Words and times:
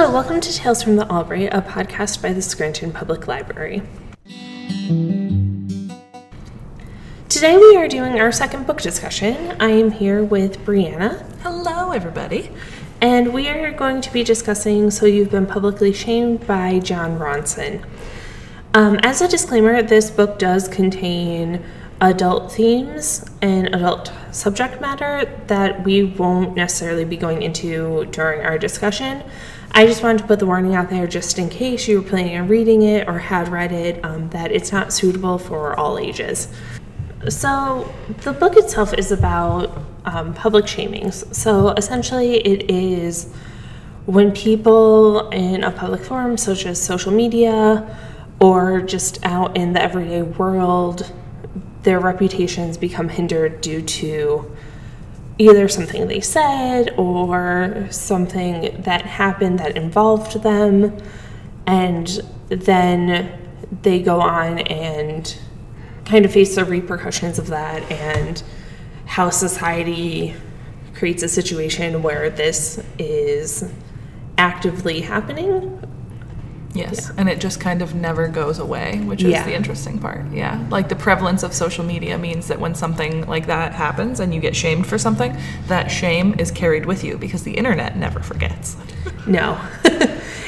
Hello, 0.00 0.14
welcome 0.14 0.40
to 0.40 0.50
Tales 0.50 0.82
from 0.82 0.96
the 0.96 1.06
Albright, 1.12 1.52
a 1.52 1.60
podcast 1.60 2.22
by 2.22 2.32
the 2.32 2.40
Scranton 2.40 2.90
Public 2.90 3.28
Library. 3.28 3.82
Today 7.28 7.58
we 7.58 7.76
are 7.76 7.86
doing 7.86 8.18
our 8.18 8.32
second 8.32 8.66
book 8.66 8.80
discussion. 8.80 9.54
I 9.60 9.68
am 9.68 9.90
here 9.90 10.24
with 10.24 10.64
Brianna, 10.64 11.22
Hello, 11.42 11.90
everybody. 11.90 12.50
and 13.02 13.34
we 13.34 13.50
are 13.50 13.72
going 13.72 14.00
to 14.00 14.10
be 14.10 14.24
discussing 14.24 14.90
So 14.90 15.04
You've 15.04 15.32
Been 15.32 15.44
Publicly 15.44 15.92
Shamed 15.92 16.46
by 16.46 16.78
Jon 16.78 17.18
Ronson. 17.18 17.84
Um, 18.72 18.98
as 19.02 19.20
a 19.20 19.28
disclaimer, 19.28 19.82
this 19.82 20.10
book 20.10 20.38
does 20.38 20.66
contain 20.66 21.62
adult 22.00 22.50
themes 22.50 23.26
and 23.42 23.66
adult 23.74 24.10
subject 24.30 24.80
matter 24.80 25.30
that 25.48 25.84
we 25.84 26.04
won't 26.04 26.56
necessarily 26.56 27.04
be 27.04 27.18
going 27.18 27.42
into 27.42 28.06
during 28.06 28.40
our 28.40 28.56
discussion. 28.56 29.22
I 29.72 29.86
just 29.86 30.02
wanted 30.02 30.18
to 30.18 30.24
put 30.24 30.40
the 30.40 30.46
warning 30.46 30.74
out 30.74 30.90
there 30.90 31.06
just 31.06 31.38
in 31.38 31.48
case 31.48 31.86
you 31.86 32.00
were 32.02 32.08
planning 32.08 32.36
on 32.36 32.48
reading 32.48 32.82
it 32.82 33.08
or 33.08 33.18
had 33.18 33.48
read 33.48 33.72
it, 33.72 34.04
um, 34.04 34.28
that 34.30 34.50
it's 34.50 34.72
not 34.72 34.92
suitable 34.92 35.38
for 35.38 35.78
all 35.78 35.98
ages. 35.98 36.48
So, 37.28 37.92
the 38.22 38.32
book 38.32 38.56
itself 38.56 38.94
is 38.94 39.12
about 39.12 39.70
um, 40.06 40.34
public 40.34 40.64
shamings. 40.64 41.32
So, 41.34 41.70
essentially, 41.70 42.36
it 42.38 42.70
is 42.70 43.32
when 44.06 44.32
people 44.32 45.28
in 45.28 45.62
a 45.62 45.70
public 45.70 46.02
forum, 46.02 46.36
such 46.36 46.66
as 46.66 46.82
social 46.82 47.12
media 47.12 47.96
or 48.40 48.80
just 48.80 49.24
out 49.24 49.56
in 49.56 49.74
the 49.74 49.82
everyday 49.82 50.22
world, 50.22 51.12
their 51.82 52.00
reputations 52.00 52.76
become 52.76 53.08
hindered 53.08 53.60
due 53.60 53.82
to 53.82 54.56
either 55.40 55.66
something 55.68 56.06
they 56.06 56.20
said 56.20 56.90
or 56.98 57.86
something 57.90 58.82
that 58.82 59.06
happened 59.06 59.58
that 59.58 59.74
involved 59.74 60.42
them, 60.42 60.94
and 61.66 62.20
then 62.48 63.38
they 63.80 64.02
go 64.02 64.20
on 64.20 64.58
and 64.58 65.38
kind 66.04 66.26
of 66.26 66.32
face 66.32 66.56
the 66.56 66.64
repercussions 66.64 67.38
of 67.38 67.46
that 67.46 67.90
and 67.90 68.42
how 69.06 69.30
society 69.30 70.34
creates 70.94 71.22
a 71.22 71.28
situation 71.28 72.02
where 72.02 72.28
this 72.28 72.82
is 72.98 73.64
actively 74.36 75.00
happening. 75.00 75.79
Yes, 76.72 77.10
and 77.16 77.28
it 77.28 77.40
just 77.40 77.60
kind 77.60 77.82
of 77.82 77.94
never 77.94 78.28
goes 78.28 78.58
away, 78.58 79.00
which 79.00 79.22
is 79.22 79.30
Yeah. 79.32 79.44
the 79.44 79.54
interesting 79.54 79.98
part. 79.98 80.24
Yeah, 80.32 80.62
like 80.70 80.88
the 80.88 80.94
prevalence 80.94 81.42
of 81.42 81.52
social 81.52 81.84
media 81.84 82.16
means 82.16 82.46
that 82.48 82.60
when 82.60 82.74
something 82.74 83.26
like 83.26 83.46
that 83.46 83.72
happens 83.74 84.20
and 84.20 84.32
you 84.32 84.40
get 84.40 84.54
shamed 84.54 84.86
for 84.86 84.96
something, 84.98 85.36
that 85.66 85.90
shame 85.90 86.34
is 86.38 86.50
carried 86.50 86.86
with 86.86 87.02
you 87.02 87.16
because 87.18 87.42
the 87.42 87.52
internet 87.54 87.96
never 87.96 88.20
forgets. 88.20 88.76
No. 89.26 89.60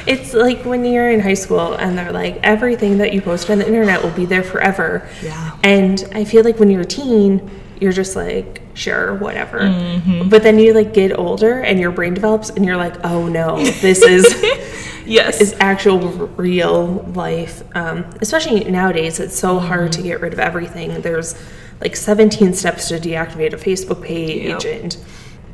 it's 0.07 0.33
like 0.33 0.63
when 0.65 0.85
you're 0.85 1.09
in 1.09 1.19
high 1.19 1.33
school 1.33 1.73
and 1.73 1.97
they're 1.97 2.11
like, 2.11 2.39
everything 2.43 2.97
that 2.99 3.13
you 3.13 3.21
post 3.21 3.49
on 3.49 3.59
the 3.59 3.67
internet 3.67 4.01
will 4.01 4.11
be 4.11 4.25
there 4.25 4.43
forever. 4.43 5.07
Yeah. 5.21 5.57
And 5.63 6.03
I 6.13 6.23
feel 6.23 6.43
like 6.43 6.59
when 6.59 6.69
you're 6.69 6.81
a 6.81 6.85
teen, 6.85 7.49
you're 7.79 7.91
just 7.91 8.15
like, 8.15 8.61
sure, 8.75 9.15
whatever. 9.15 9.59
Mm-hmm. 9.59 10.29
But 10.29 10.43
then 10.43 10.57
you 10.57 10.73
like 10.73 10.93
get 10.93 11.17
older 11.17 11.59
and 11.59 11.79
your 11.79 11.91
brain 11.91 12.13
develops 12.13 12.49
and 12.49 12.65
you're 12.65 12.77
like, 12.77 12.95
oh 13.03 13.27
no, 13.27 13.61
this 13.63 14.01
is. 14.01 14.23
Yes. 15.05 15.41
is 15.41 15.55
actual 15.59 15.99
real 16.37 17.03
life. 17.15 17.63
Um, 17.75 18.05
especially 18.21 18.63
nowadays, 18.65 19.19
it's 19.19 19.37
so 19.37 19.59
hard 19.59 19.91
to 19.93 20.01
get 20.01 20.21
rid 20.21 20.33
of 20.33 20.39
everything. 20.39 21.01
There's 21.01 21.35
like 21.81 21.95
17 21.95 22.53
steps 22.53 22.87
to 22.89 22.95
deactivate 22.99 23.53
a 23.53 23.57
Facebook 23.57 24.03
page 24.03 24.63
Yep. 24.65 24.83
and 24.83 24.97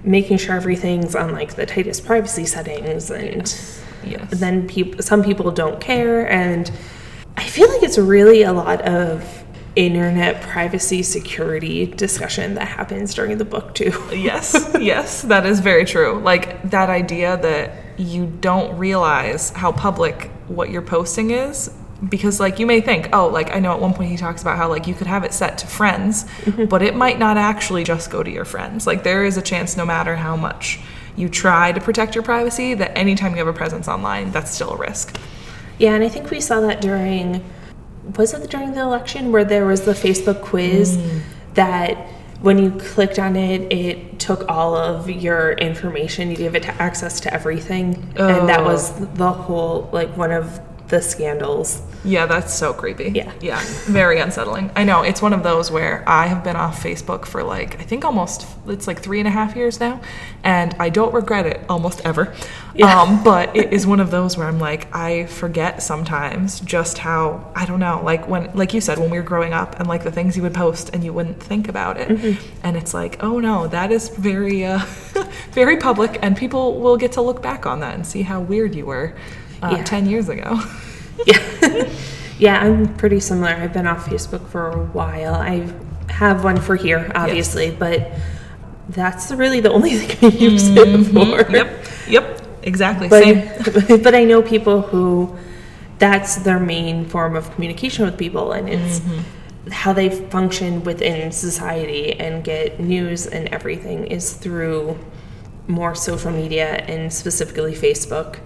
making 0.03 0.37
sure 0.37 0.55
everything's 0.55 1.15
on 1.15 1.31
like 1.33 1.55
the 1.55 1.65
tightest 1.65 2.05
privacy 2.05 2.45
settings. 2.45 3.09
And 3.11 3.47
yes. 4.05 4.29
then 4.31 4.67
peop- 4.67 5.01
some 5.01 5.23
people 5.23 5.51
don't 5.51 5.79
care. 5.81 6.29
And 6.29 6.71
I 7.37 7.43
feel 7.43 7.69
like 7.69 7.83
it's 7.83 7.97
really 7.97 8.43
a 8.43 8.53
lot 8.53 8.81
of 8.81 9.43
internet 9.75 10.41
privacy 10.41 11.01
security 11.03 11.85
discussion 11.85 12.55
that 12.55 12.67
happens 12.67 13.13
during 13.13 13.37
the 13.37 13.45
book 13.45 13.73
too. 13.75 13.91
yes, 14.11 14.53
yes, 14.79 15.21
that 15.23 15.45
is 15.45 15.59
very 15.61 15.85
true. 15.85 16.19
Like 16.19 16.69
that 16.69 16.89
idea 16.89 17.37
that 17.37 17.71
you 17.99 18.25
don't 18.39 18.77
realize 18.77 19.49
how 19.49 19.71
public 19.71 20.31
what 20.47 20.69
you're 20.69 20.81
posting 20.81 21.31
is 21.31 21.69
because 22.07 22.39
like 22.39 22.59
you 22.59 22.65
may 22.65 22.79
think, 22.79 23.09
oh, 23.11 23.27
like 23.27 23.53
I 23.53 23.59
know 23.59 23.73
at 23.73 23.79
one 23.81 23.93
point 23.93 24.09
he 24.09 24.15
talks 24.15 24.41
about 24.41 24.57
how 24.57 24.69
like 24.69 24.87
you 24.87 24.93
could 24.93 25.07
have 25.07 25.25
it 25.25 25.33
set 25.33 25.57
to 25.59 25.67
friends, 25.67 26.25
but 26.69 26.81
it 26.81 26.95
might 26.95 27.19
not 27.19 27.35
actually 27.35 27.83
just 27.83 28.09
go 28.09 28.23
to 28.23 28.31
your 28.31 28.45
friends. 28.45 28.87
Like 28.87 29.03
there 29.03 29.25
is 29.25 29.35
a 29.35 29.41
chance 29.41 29.75
no 29.75 29.85
matter 29.85 30.15
how 30.15 30.37
much 30.37 30.79
you 31.17 31.27
try 31.27 31.73
to 31.73 31.81
protect 31.81 32.15
your 32.15 32.23
privacy 32.23 32.73
that 32.75 32.97
anytime 32.97 33.31
you 33.33 33.39
have 33.39 33.47
a 33.47 33.53
presence 33.53 33.89
online, 33.89 34.31
that's 34.31 34.51
still 34.51 34.71
a 34.71 34.77
risk. 34.77 35.19
Yeah, 35.77 35.93
and 35.93 36.03
I 36.03 36.07
think 36.09 36.29
we 36.29 36.39
saw 36.39 36.61
that 36.61 36.79
during 36.79 37.43
was 38.15 38.33
it 38.33 38.49
during 38.49 38.73
the 38.73 38.81
election 38.81 39.31
where 39.33 39.43
there 39.43 39.65
was 39.65 39.81
the 39.81 39.91
Facebook 39.91 40.41
quiz 40.41 40.97
Mm. 40.97 41.21
that 41.55 41.97
when 42.41 42.57
you 42.57 42.71
clicked 42.71 43.19
on 43.19 43.35
it, 43.35 43.71
it 43.71 44.08
took 44.19 44.47
all 44.49 44.75
of 44.75 45.09
your 45.09 45.53
information. 45.53 46.29
You 46.29 46.37
gave 46.37 46.55
it 46.55 46.63
to 46.63 46.81
access 46.81 47.19
to 47.21 47.33
everything, 47.33 47.95
and 48.15 48.19
oh. 48.19 48.47
that 48.47 48.61
Oh. 48.61 48.65
was 48.65 48.91
the 49.15 49.31
whole 49.31 49.89
like 49.91 50.15
one 50.17 50.31
of 50.31 50.59
the 50.89 51.01
scandals. 51.01 51.81
Yeah, 52.03 52.25
that's 52.27 52.53
so 52.53 52.73
creepy. 52.73 53.11
Yeah. 53.13 53.31
Yeah, 53.41 53.61
very 53.85 54.19
unsettling. 54.19 54.71
I 54.75 54.83
know. 54.83 55.01
It's 55.01 55.21
one 55.21 55.33
of 55.33 55.43
those 55.43 55.69
where 55.69 56.03
I 56.07 56.27
have 56.27 56.43
been 56.43 56.55
off 56.55 56.81
Facebook 56.81 57.25
for 57.25 57.43
like, 57.43 57.79
I 57.79 57.83
think 57.83 58.05
almost, 58.05 58.47
it's 58.67 58.87
like 58.87 58.99
three 59.01 59.19
and 59.19 59.27
a 59.27 59.31
half 59.31 59.55
years 59.55 59.79
now. 59.79 59.99
And 60.43 60.73
I 60.79 60.89
don't 60.89 61.13
regret 61.13 61.45
it 61.45 61.61
almost 61.67 62.01
ever. 62.05 62.33
Yeah. 62.73 63.01
Um, 63.01 63.21
but 63.23 63.53
it 63.55 63.73
is 63.73 63.85
one 63.85 63.99
of 63.99 64.11
those 64.11 64.37
where 64.37 64.47
I'm 64.47 64.59
like, 64.59 64.93
I 64.95 65.25
forget 65.25 65.83
sometimes 65.83 66.61
just 66.61 66.97
how, 66.99 67.51
I 67.55 67.65
don't 67.65 67.79
know, 67.79 68.01
like 68.03 68.27
when, 68.29 68.49
like 68.55 68.73
you 68.73 68.79
said, 68.79 68.97
when 68.97 69.09
we 69.09 69.17
were 69.17 69.23
growing 69.23 69.51
up 69.51 69.77
and 69.79 69.87
like 69.89 70.03
the 70.03 70.11
things 70.11 70.37
you 70.37 70.43
would 70.43 70.53
post 70.53 70.91
and 70.93 71.03
you 71.03 71.11
wouldn't 71.11 71.41
think 71.43 71.67
about 71.67 71.97
it. 71.97 72.07
Mm-hmm. 72.07 72.59
And 72.63 72.77
it's 72.77 72.93
like, 72.93 73.21
oh 73.21 73.39
no, 73.39 73.67
that 73.67 73.91
is 73.91 74.09
very, 74.09 74.65
uh, 74.65 74.79
very 75.51 75.75
public 75.77 76.17
and 76.21 76.37
people 76.37 76.79
will 76.79 76.95
get 76.95 77.11
to 77.13 77.21
look 77.21 77.41
back 77.41 77.65
on 77.65 77.81
that 77.81 77.95
and 77.95 78.07
see 78.07 78.21
how 78.21 78.39
weird 78.39 78.73
you 78.73 78.85
were 78.85 79.17
uh, 79.61 79.75
Yeah. 79.77 79.83
10 79.83 80.05
years 80.07 80.29
ago. 80.29 80.61
Yeah, 81.25 81.89
yeah, 82.39 82.59
I'm 82.61 82.95
pretty 82.97 83.19
similar. 83.19 83.49
I've 83.49 83.73
been 83.73 83.87
off 83.87 84.05
Facebook 84.05 84.47
for 84.47 84.69
a 84.69 84.85
while. 84.87 85.35
I 85.35 85.71
have 86.11 86.43
one 86.43 86.59
for 86.59 86.75
here, 86.75 87.11
obviously, 87.15 87.71
but 87.71 88.11
that's 88.89 89.31
really 89.31 89.59
the 89.59 89.71
only 89.71 89.95
thing 89.99 90.31
I 90.31 90.35
use 90.35 90.67
it 90.69 90.75
for. 91.05 91.43
Mm-hmm. 91.43 91.55
Yep. 91.55 91.85
Yep. 92.07 92.41
Exactly. 92.63 93.07
but 93.07 93.23
Same. 93.23 94.01
but 94.03 94.13
I 94.15 94.23
know 94.23 94.41
people 94.41 94.81
who 94.81 95.35
that's 95.97 96.37
their 96.37 96.59
main 96.59 97.05
form 97.05 97.35
of 97.35 97.53
communication 97.55 98.05
with 98.05 98.17
people, 98.17 98.51
and 98.53 98.69
it's 98.69 98.99
Mm-hmm. 98.99 99.71
how 99.71 99.93
they 99.93 100.09
function 100.09 100.83
within 100.83 101.31
society 101.31 102.13
and 102.19 102.43
get 102.43 102.79
news 102.79 103.27
and 103.27 103.47
everything 103.49 104.07
is 104.07 104.33
through 104.33 104.97
more 105.69 105.95
social 105.95 106.31
media 106.31 106.77
and 106.87 107.13
specifically 107.13 107.73
Facebook. 107.73 108.39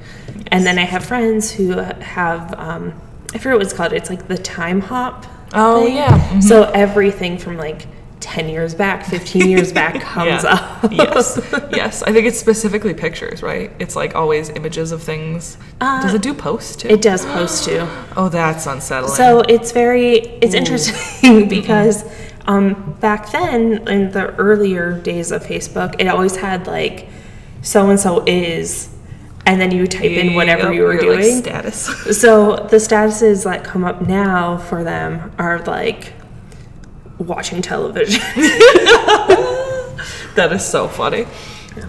And 0.47 0.65
then 0.65 0.77
I 0.77 0.83
have 0.83 1.03
friends 1.05 1.51
who 1.51 1.69
have 1.71 2.53
um, 2.59 2.93
I 3.33 3.39
forget 3.39 3.53
what 3.57 3.63
it's 3.63 3.73
called. 3.73 3.93
It's 3.93 4.09
like 4.09 4.27
the 4.27 4.35
Timehop. 4.35 5.25
Oh, 5.53 5.85
thing. 5.85 5.95
yeah. 5.95 6.29
Mhm. 6.29 6.43
So 6.43 6.63
everything 6.63 7.37
from 7.39 7.57
like. 7.57 7.87
10 8.19 8.47
years 8.47 8.73
back, 8.73 9.05
15 9.05 9.49
years 9.49 9.73
back 9.73 9.99
comes 10.13 10.45
Yeah. 10.45 10.53
up. 10.81 10.89
yes. 10.93 11.37
Yes. 11.73 12.03
I 12.03 12.13
think 12.13 12.25
it's 12.25 12.39
specifically 12.39 12.93
pictures, 12.93 13.43
right? 13.43 13.69
It's 13.79 13.97
like 13.97 14.15
always 14.15 14.47
images 14.47 14.93
of 14.93 15.03
things. 15.03 15.57
Does 15.81 16.13
it 16.13 16.21
do 16.21 16.33
post 16.33 16.79
too? 16.79 16.87
It 16.87 17.01
does 17.01 17.25
post 17.25 17.65
to. 17.65 17.85
oh, 18.15 18.29
that's 18.29 18.65
unsettling. 18.65 19.13
So 19.13 19.41
it's 19.41 19.73
very 19.73 20.19
it's 20.41 20.53
interesting 20.53 21.49
because 21.57 22.05
um, 22.45 22.97
back 22.99 23.31
then 23.31 23.87
in 23.87 24.11
the 24.11 24.33
earlier 24.35 24.99
days 24.99 25.31
of 25.31 25.43
Facebook, 25.43 25.95
it 25.99 26.07
always 26.07 26.35
had 26.35 26.67
like 26.67 27.07
so 27.61 27.89
and 27.89 27.99
so 27.99 28.23
is, 28.25 28.89
and 29.45 29.59
then 29.59 29.71
you 29.71 29.87
type 29.87 30.03
in 30.03 30.35
whatever 30.35 30.73
you 30.73 30.83
were 30.83 31.01
your, 31.01 31.15
like, 31.15 31.23
doing. 31.23 31.41
status. 31.41 31.85
so 32.21 32.55
the 32.69 32.77
statuses 32.77 33.45
that 33.45 33.63
come 33.63 33.85
up 33.85 34.01
now 34.01 34.57
for 34.57 34.83
them 34.83 35.31
are 35.37 35.59
like 35.63 36.13
watching 37.17 37.61
television. 37.61 38.21
that 40.35 40.49
is 40.51 40.65
so 40.65 40.87
funny. 40.87 41.25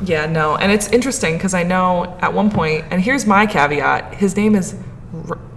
Yeah, 0.04 0.26
no. 0.26 0.56
And 0.56 0.72
it's 0.72 0.88
interesting 0.88 1.36
because 1.36 1.54
I 1.54 1.62
know 1.62 2.16
at 2.20 2.32
one 2.32 2.50
point, 2.50 2.84
and 2.90 3.02
here's 3.02 3.26
my 3.26 3.46
caveat 3.46 4.14
his 4.14 4.36
name 4.36 4.54
is 4.54 4.76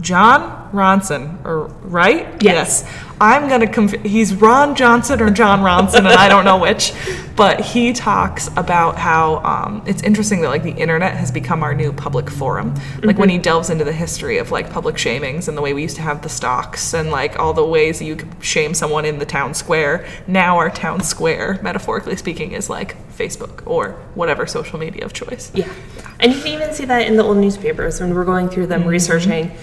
Jon 0.01 0.69
Ronson, 0.71 1.43
or 1.45 1.67
right? 1.83 2.41
Yes. 2.41 2.89
I'm 3.19 3.47
going 3.47 3.61
to 3.61 3.67
conf- 3.67 4.03
he's 4.03 4.35
Ron 4.35 4.75
Johnson 4.75 5.21
or 5.21 5.31
Jon 5.31 5.61
Ronson, 5.61 5.99
and 5.99 6.07
I 6.09 6.29
don't 6.29 6.45
know 6.45 6.57
which. 6.57 6.93
but 7.35 7.61
he 7.61 7.93
talks 7.93 8.47
about 8.57 8.97
how 8.97 9.37
um, 9.37 9.83
it's 9.85 10.03
interesting 10.03 10.41
that 10.41 10.49
like 10.49 10.63
the 10.63 10.71
internet 10.71 11.15
has 11.15 11.31
become 11.31 11.63
our 11.63 11.73
new 11.73 11.93
public 11.93 12.29
forum. 12.29 12.75
Like 13.03 13.17
when 13.17 13.29
he 13.29 13.37
delves 13.37 13.69
into 13.69 13.83
the 13.83 13.93
history 13.93 14.37
of 14.39 14.51
like 14.51 14.71
public 14.71 14.95
shamings 14.95 15.47
and 15.47 15.55
the 15.55 15.61
way 15.61 15.73
we 15.73 15.83
used 15.83 15.95
to 15.95 16.01
have 16.01 16.21
the 16.21 16.29
stocks 16.29 16.93
and 16.93 17.11
like 17.11 17.39
all 17.39 17.53
the 17.53 17.65
ways 17.65 17.99
that 17.99 18.05
you 18.05 18.15
could 18.15 18.29
shame 18.39 18.73
someone 18.73 19.05
in 19.05 19.19
the 19.19 19.25
town 19.25 19.53
square. 19.53 20.05
Now 20.27 20.57
our 20.57 20.69
town 20.69 21.01
square, 21.01 21.59
metaphorically 21.61 22.15
speaking, 22.17 22.51
is 22.51 22.69
like 22.69 22.95
Facebook 23.15 23.65
or 23.65 23.91
whatever 24.15 24.45
social 24.45 24.77
media 24.79 25.05
of 25.05 25.13
choice. 25.13 25.51
Yeah. 25.53 25.71
And 26.19 26.33
you 26.33 26.41
can 26.41 26.51
even 26.51 26.73
see 26.73 26.85
that 26.85 27.07
in 27.07 27.17
the 27.17 27.23
old 27.23 27.37
newspapers 27.37 27.99
when 27.99 28.13
we're 28.13 28.25
going 28.25 28.49
through 28.49 28.67
them 28.67 28.85
researching 28.85 29.55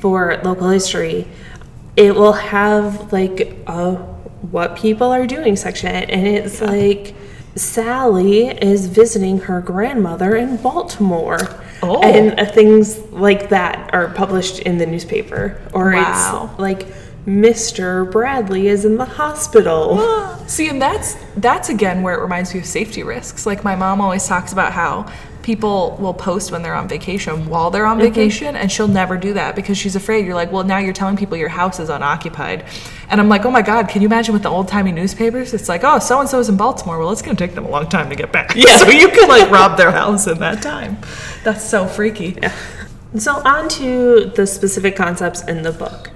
for 0.00 0.40
local 0.44 0.68
history. 0.70 1.26
It 1.96 2.14
will 2.14 2.34
have 2.34 3.12
like 3.12 3.56
a 3.66 3.94
what 4.50 4.76
people 4.76 5.08
are 5.08 5.26
doing 5.26 5.56
section 5.56 5.88
and 5.88 6.26
it's 6.26 6.60
like 6.60 7.14
Sally 7.56 8.48
is 8.48 8.86
visiting 8.86 9.38
her 9.40 9.60
grandmother 9.62 10.36
in 10.36 10.58
Baltimore. 10.58 11.38
Oh. 11.82 12.00
And 12.02 12.38
uh, 12.38 12.44
things 12.46 12.98
like 13.12 13.48
that 13.48 13.92
are 13.94 14.08
published 14.08 14.60
in 14.60 14.78
the 14.78 14.86
newspaper. 14.86 15.60
Or 15.72 15.92
Wow. 15.92 16.50
it's 16.50 16.58
like 16.60 16.86
Mr. 17.26 18.10
Bradley 18.12 18.68
is 18.68 18.84
in 18.84 18.96
the 18.98 19.04
hospital. 19.04 19.98
See, 20.46 20.68
and 20.68 20.80
that's 20.80 21.16
that's 21.38 21.68
again 21.70 22.02
where 22.02 22.14
it 22.14 22.20
reminds 22.22 22.52
me 22.54 22.60
of 22.60 22.66
safety 22.66 23.02
risks. 23.02 23.46
Like 23.46 23.64
my 23.64 23.74
mom 23.74 24.00
always 24.00 24.26
talks 24.26 24.52
about 24.52 24.72
how 24.72 25.10
people 25.46 25.96
will 26.00 26.12
post 26.12 26.50
when 26.50 26.60
they're 26.60 26.74
on 26.74 26.88
vacation 26.88 27.48
while 27.48 27.70
they're 27.70 27.86
on 27.86 27.98
mm-hmm. 27.98 28.08
vacation, 28.08 28.56
and 28.56 28.70
she'll 28.70 28.88
never 28.88 29.16
do 29.16 29.32
that 29.32 29.54
because 29.54 29.78
she's 29.78 29.94
afraid. 29.94 30.26
You're 30.26 30.34
like, 30.34 30.50
well, 30.50 30.64
now 30.64 30.78
you're 30.78 30.92
telling 30.92 31.16
people 31.16 31.36
your 31.36 31.48
house 31.48 31.78
is 31.78 31.88
unoccupied, 31.88 32.64
and 33.08 33.20
I'm 33.20 33.28
like, 33.28 33.44
oh 33.44 33.52
my 33.52 33.62
god, 33.62 33.88
can 33.88 34.02
you 34.02 34.08
imagine 34.08 34.34
with 34.34 34.42
the 34.42 34.48
old 34.48 34.66
timey 34.66 34.90
newspapers? 34.90 35.54
It's 35.54 35.68
like, 35.68 35.84
oh, 35.84 36.00
so 36.00 36.18
and 36.18 36.28
so 36.28 36.40
is 36.40 36.48
in 36.48 36.56
Baltimore. 36.56 36.98
Well, 36.98 37.12
it's 37.12 37.22
gonna 37.22 37.36
take 37.36 37.54
them 37.54 37.64
a 37.64 37.70
long 37.70 37.88
time 37.88 38.10
to 38.10 38.16
get 38.16 38.32
back. 38.32 38.54
Yeah, 38.56 38.78
so 38.78 38.88
you 38.88 39.08
can 39.10 39.28
like 39.28 39.48
rob 39.50 39.76
their 39.76 39.92
house 39.92 40.26
in 40.26 40.38
that 40.38 40.62
time. 40.62 40.96
That's 41.44 41.62
so 41.62 41.86
freaky. 41.86 42.38
So, 43.16 43.34
on 43.44 43.68
to 43.80 44.32
the 44.34 44.46
specific 44.46 44.96
concepts 44.96 45.44
in 45.44 45.62
the 45.62 45.72
book. 45.72 46.10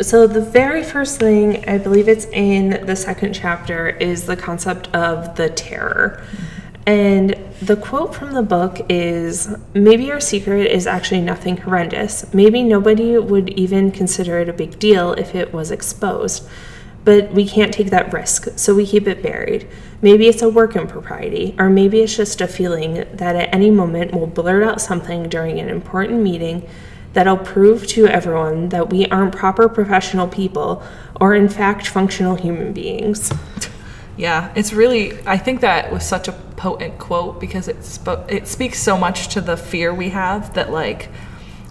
So, 0.00 0.26
the 0.26 0.40
very 0.40 0.84
first 0.84 1.20
thing, 1.20 1.68
I 1.68 1.76
believe 1.76 2.08
it's 2.08 2.26
in 2.26 2.86
the 2.86 2.96
second 2.96 3.34
chapter, 3.34 3.88
is 3.88 4.24
the 4.24 4.36
concept 4.36 4.88
of 4.94 5.36
the 5.36 5.50
terror. 5.50 6.22
Mm-hmm. 6.22 6.59
And 6.86 7.36
the 7.60 7.76
quote 7.76 8.14
from 8.14 8.32
the 8.32 8.42
book 8.42 8.80
is 8.88 9.54
Maybe 9.74 10.10
our 10.10 10.20
secret 10.20 10.70
is 10.70 10.86
actually 10.86 11.20
nothing 11.20 11.58
horrendous. 11.58 12.32
Maybe 12.32 12.62
nobody 12.62 13.18
would 13.18 13.50
even 13.50 13.90
consider 13.90 14.38
it 14.38 14.48
a 14.48 14.52
big 14.52 14.78
deal 14.78 15.12
if 15.12 15.34
it 15.34 15.52
was 15.52 15.70
exposed. 15.70 16.48
But 17.04 17.32
we 17.32 17.46
can't 17.46 17.72
take 17.72 17.90
that 17.90 18.12
risk, 18.12 18.48
so 18.58 18.74
we 18.74 18.86
keep 18.86 19.06
it 19.08 19.22
buried. 19.22 19.66
Maybe 20.02 20.28
it's 20.28 20.42
a 20.42 20.50
work 20.50 20.76
impropriety, 20.76 21.54
or 21.58 21.70
maybe 21.70 22.00
it's 22.00 22.16
just 22.16 22.40
a 22.40 22.46
feeling 22.46 23.06
that 23.12 23.36
at 23.36 23.54
any 23.54 23.70
moment 23.70 24.12
we'll 24.12 24.26
blurt 24.26 24.62
out 24.62 24.80
something 24.82 25.28
during 25.28 25.58
an 25.58 25.70
important 25.70 26.22
meeting 26.22 26.68
that'll 27.12 27.38
prove 27.38 27.86
to 27.88 28.06
everyone 28.06 28.68
that 28.68 28.90
we 28.90 29.06
aren't 29.06 29.34
proper 29.34 29.68
professional 29.68 30.28
people, 30.28 30.82
or 31.20 31.34
in 31.34 31.48
fact 31.48 31.86
functional 31.86 32.36
human 32.36 32.72
beings. 32.72 33.32
Yeah, 34.20 34.52
it's 34.54 34.74
really. 34.74 35.18
I 35.26 35.38
think 35.38 35.62
that 35.62 35.90
was 35.90 36.06
such 36.06 36.28
a 36.28 36.32
potent 36.32 36.98
quote 36.98 37.40
because 37.40 37.68
it 37.68 37.76
it 38.28 38.46
speaks 38.46 38.78
so 38.78 38.98
much 38.98 39.28
to 39.28 39.40
the 39.40 39.56
fear 39.56 39.94
we 39.94 40.10
have 40.10 40.54
that 40.54 40.70
like. 40.70 41.08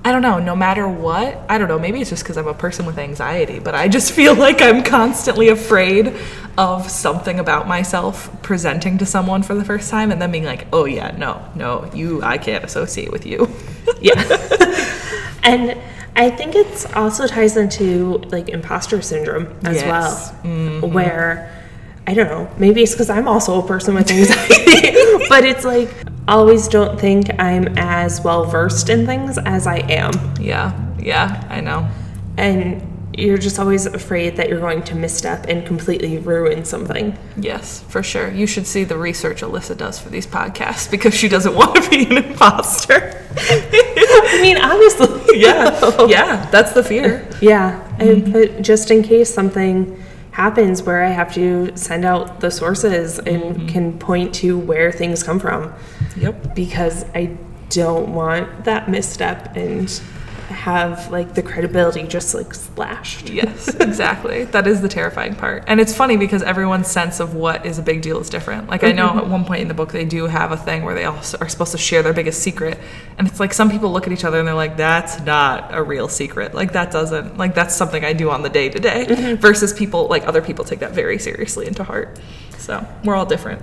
I 0.04 0.14
don't 0.14 0.22
know, 0.22 0.40
no 0.40 0.56
matter 0.56 0.88
what, 0.88 1.38
I 1.50 1.58
don't 1.58 1.68
know, 1.68 1.78
maybe 1.78 2.00
it's 2.00 2.10
just 2.10 2.24
because 2.24 2.38
I'm 2.38 2.48
a 2.48 2.54
person 2.54 2.86
with 2.86 2.98
anxiety, 2.98 3.60
but 3.60 3.76
I 3.76 3.90
just 3.90 4.12
feel 4.20 4.34
like 4.34 4.62
I'm 4.62 4.82
constantly 4.82 5.50
afraid 5.50 6.16
of 6.58 6.90
something 6.90 7.38
about 7.38 7.68
myself 7.68 8.32
presenting 8.42 8.98
to 9.00 9.06
someone 9.06 9.44
for 9.44 9.56
the 9.56 9.66
first 9.66 9.90
time 9.90 10.10
and 10.10 10.22
then 10.22 10.32
being 10.32 10.46
like, 10.46 10.68
oh 10.72 10.86
yeah, 10.86 11.12
no, 11.18 11.44
no, 11.54 11.92
you, 11.94 12.24
I 12.24 12.38
can't 12.38 12.64
associate 12.64 13.12
with 13.12 13.26
you. 13.26 13.50
Yeah. 14.02 14.14
and 15.44 15.78
I 16.16 16.30
think 16.30 16.56
it's 16.56 16.86
also 16.94 17.28
ties 17.28 17.58
into 17.58 18.20
like 18.32 18.48
imposter 18.48 19.02
syndrome 19.02 19.48
as 19.66 19.76
Yes. 19.76 19.86
well, 19.86 20.44
mm-hmm. 20.44 20.94
where 20.94 21.59
I 22.10 22.16
don't 22.16 22.28
know, 22.28 22.50
maybe 22.58 22.82
it's 22.82 22.94
because 22.94 23.12
I'm 23.12 23.28
also 23.28 23.62
a 23.64 23.68
person 23.68 23.94
with 23.94 24.10
anxiety, 24.10 24.56
but 25.30 25.46
it's 25.46 25.64
like 25.64 25.94
always 26.28 26.68
don't 26.68 27.00
think 27.00 27.30
I'm 27.40 27.68
as 27.78 28.20
well 28.22 28.46
versed 28.46 28.90
in 28.90 29.06
things 29.06 29.38
as 29.38 29.68
I 29.68 29.78
am. 29.78 30.12
yeah, 30.42 30.74
yeah, 30.98 31.46
I 31.52 31.62
know. 31.62 31.88
And 32.36 32.82
you're 33.16 33.38
just 33.38 33.60
always 33.60 33.86
afraid 33.86 34.38
that 34.38 34.50
you're 34.50 34.60
going 34.60 34.82
to 34.84 34.96
misstep 34.96 35.46
and 35.50 35.68
completely 35.68 36.18
ruin 36.18 36.66
something. 36.66 37.16
Yes, 37.38 37.82
for 37.82 38.02
sure. 38.02 38.32
You 38.32 38.48
should 38.48 38.66
see 38.66 38.84
the 38.84 38.98
research 38.98 39.44
Alyssa 39.44 39.78
does 39.78 40.00
for 40.00 40.10
these 40.10 40.26
podcasts 40.26 40.90
because 40.92 41.14
she 41.14 41.30
doesn't 41.30 41.54
want 41.54 41.76
to 41.76 41.88
be 41.92 42.08
an 42.08 42.18
imposter. 42.18 43.24
I 43.38 44.40
mean, 44.42 44.58
obviously. 44.58 45.40
yeah, 45.40 46.08
yeah, 46.08 46.50
that's 46.50 46.72
the 46.72 46.84
fear. 46.84 47.30
Yeah, 47.40 47.88
and 48.00 48.34
but 48.34 48.64
just 48.64 48.90
in 48.90 49.04
case 49.04 49.32
something 49.32 49.99
happens 50.40 50.82
where 50.82 51.04
I 51.04 51.10
have 51.10 51.34
to 51.34 51.76
send 51.76 52.06
out 52.06 52.40
the 52.40 52.50
sources 52.50 53.20
and 53.20 53.42
mm-hmm. 53.44 53.68
can 53.68 54.00
point 54.00 54.34
to 54.36 54.58
where 54.58 54.90
things 54.90 55.22
come 55.22 55.38
from 55.38 55.74
Yep. 56.16 56.56
because 56.56 57.04
I 57.14 57.38
don't 57.68 58.14
want 58.14 58.64
that 58.64 58.90
misstep 58.90 59.58
and 59.58 59.90
have 60.50 61.12
like 61.12 61.34
the 61.36 61.42
credibility 61.42 62.04
just 62.04 62.34
like 62.34 62.54
slashed. 62.54 63.30
Yes, 63.30 63.68
exactly. 63.76 64.46
that 64.46 64.68
is 64.68 64.82
the 64.82 64.90
terrifying 64.90 65.36
part. 65.36 65.64
And 65.68 65.80
it's 65.80 65.96
funny 65.96 66.18
because 66.18 66.42
everyone's 66.44 66.88
sense 66.88 67.20
of 67.20 67.36
what 67.36 67.66
is 67.66 67.78
a 67.80 67.82
big 67.82 68.02
deal 68.02 68.20
is 68.20 68.30
different. 68.30 68.68
Like, 68.68 68.84
I 68.84 68.92
know 68.92 69.18
at 69.18 69.28
one 69.28 69.46
point 69.46 69.62
in 69.62 69.68
the 69.68 69.74
book, 69.74 69.92
they 69.92 70.06
do 70.06 70.26
have 70.28 70.52
a 70.52 70.58
thing 70.58 70.84
where 70.84 70.96
they 70.96 71.06
all 71.06 71.18
s- 71.18 71.36
are 71.36 71.48
supposed 71.48 71.72
to 71.72 71.78
share 71.78 72.02
their 72.04 72.14
biggest 72.14 72.42
secret. 72.42 72.80
And 73.18 73.28
it's 73.28 73.40
like 73.40 73.54
some 73.54 73.70
people 73.70 73.92
look 73.92 74.08
at 74.08 74.14
each 74.14 74.26
other 74.26 74.40
and 74.40 74.48
they're 74.48 74.56
like, 74.56 74.78
that's 74.78 75.20
not 75.22 75.74
a 75.74 75.82
real 75.84 76.08
secret. 76.08 76.54
Like, 76.54 76.74
that 76.74 76.92
doesn't, 76.92 77.38
like, 77.38 77.54
that's 77.56 77.76
something 77.76 78.04
I 78.04 78.14
do 78.14 78.30
on 78.30 78.42
the 78.42 78.50
day 78.50 78.70
to 78.70 78.80
day. 78.80 79.36
Versus 79.36 79.72
people, 79.74 80.08
like, 80.08 80.28
other 80.28 80.42
people 80.42 80.66
take 80.66 80.80
that 80.80 80.92
very 80.92 81.20
seriously 81.20 81.68
into 81.68 81.84
heart. 81.84 82.20
So, 82.58 82.86
we're 83.04 83.16
all 83.16 83.26
different. 83.26 83.62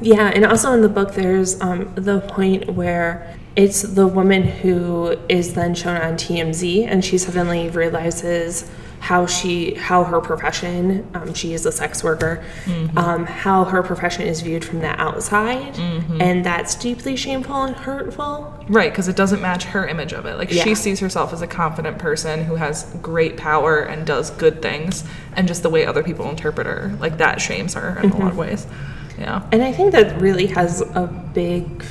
Yeah, 0.00 0.28
and 0.28 0.44
also 0.44 0.72
in 0.72 0.82
the 0.82 0.88
book, 0.88 1.14
there's 1.14 1.60
um, 1.60 1.92
the 1.94 2.20
point 2.20 2.70
where 2.70 3.34
it's 3.56 3.82
the 3.82 4.06
woman 4.06 4.42
who 4.42 5.16
is 5.28 5.54
then 5.54 5.74
shown 5.74 5.96
on 5.96 6.14
TMZ, 6.14 6.86
and 6.86 7.04
she 7.04 7.18
suddenly 7.18 7.68
realizes 7.70 8.70
how 8.98 9.24
she, 9.26 9.74
how 9.74 10.02
her 10.04 10.20
profession, 10.20 11.06
um, 11.14 11.32
she 11.32 11.52
is 11.52 11.64
a 11.64 11.70
sex 11.70 12.02
worker, 12.02 12.42
um, 12.96 13.24
how 13.24 13.62
her 13.64 13.82
profession 13.82 14.22
is 14.26 14.40
viewed 14.40 14.64
from 14.64 14.80
the 14.80 14.88
outside, 15.00 15.78
and 15.78 16.44
that's 16.44 16.74
deeply 16.74 17.14
shameful 17.14 17.62
and 17.64 17.76
hurtful. 17.76 18.52
Right, 18.68 18.90
because 18.90 19.06
it 19.06 19.14
doesn't 19.14 19.40
match 19.40 19.64
her 19.64 19.86
image 19.86 20.12
of 20.12 20.26
it. 20.26 20.36
Like 20.38 20.50
Yeah. 20.50 20.64
she 20.64 20.74
sees 20.74 20.98
herself 21.00 21.32
as 21.32 21.40
a 21.40 21.46
confident 21.46 21.98
person 21.98 22.44
who 22.44 22.56
has 22.56 22.84
great 23.00 23.36
power 23.36 23.78
and 23.80 24.04
does 24.06 24.30
good 24.30 24.60
things, 24.60 25.04
and 25.34 25.46
just 25.46 25.62
the 25.62 25.70
way 25.70 25.86
other 25.86 26.02
people 26.02 26.28
interpret 26.28 26.66
her, 26.66 26.96
like 26.98 27.18
that 27.18 27.40
shames 27.40 27.74
her 27.74 28.00
in 28.02 28.10
a 28.10 28.16
lot 28.16 28.32
of 28.32 28.36
ways. 28.38 28.66
Yeah. 29.18 29.42
And 29.52 29.62
I 29.62 29.72
think 29.72 29.92
that 29.92 30.20
really 30.20 30.46
has 30.48 30.80
a 30.82 31.06
big 31.32 31.84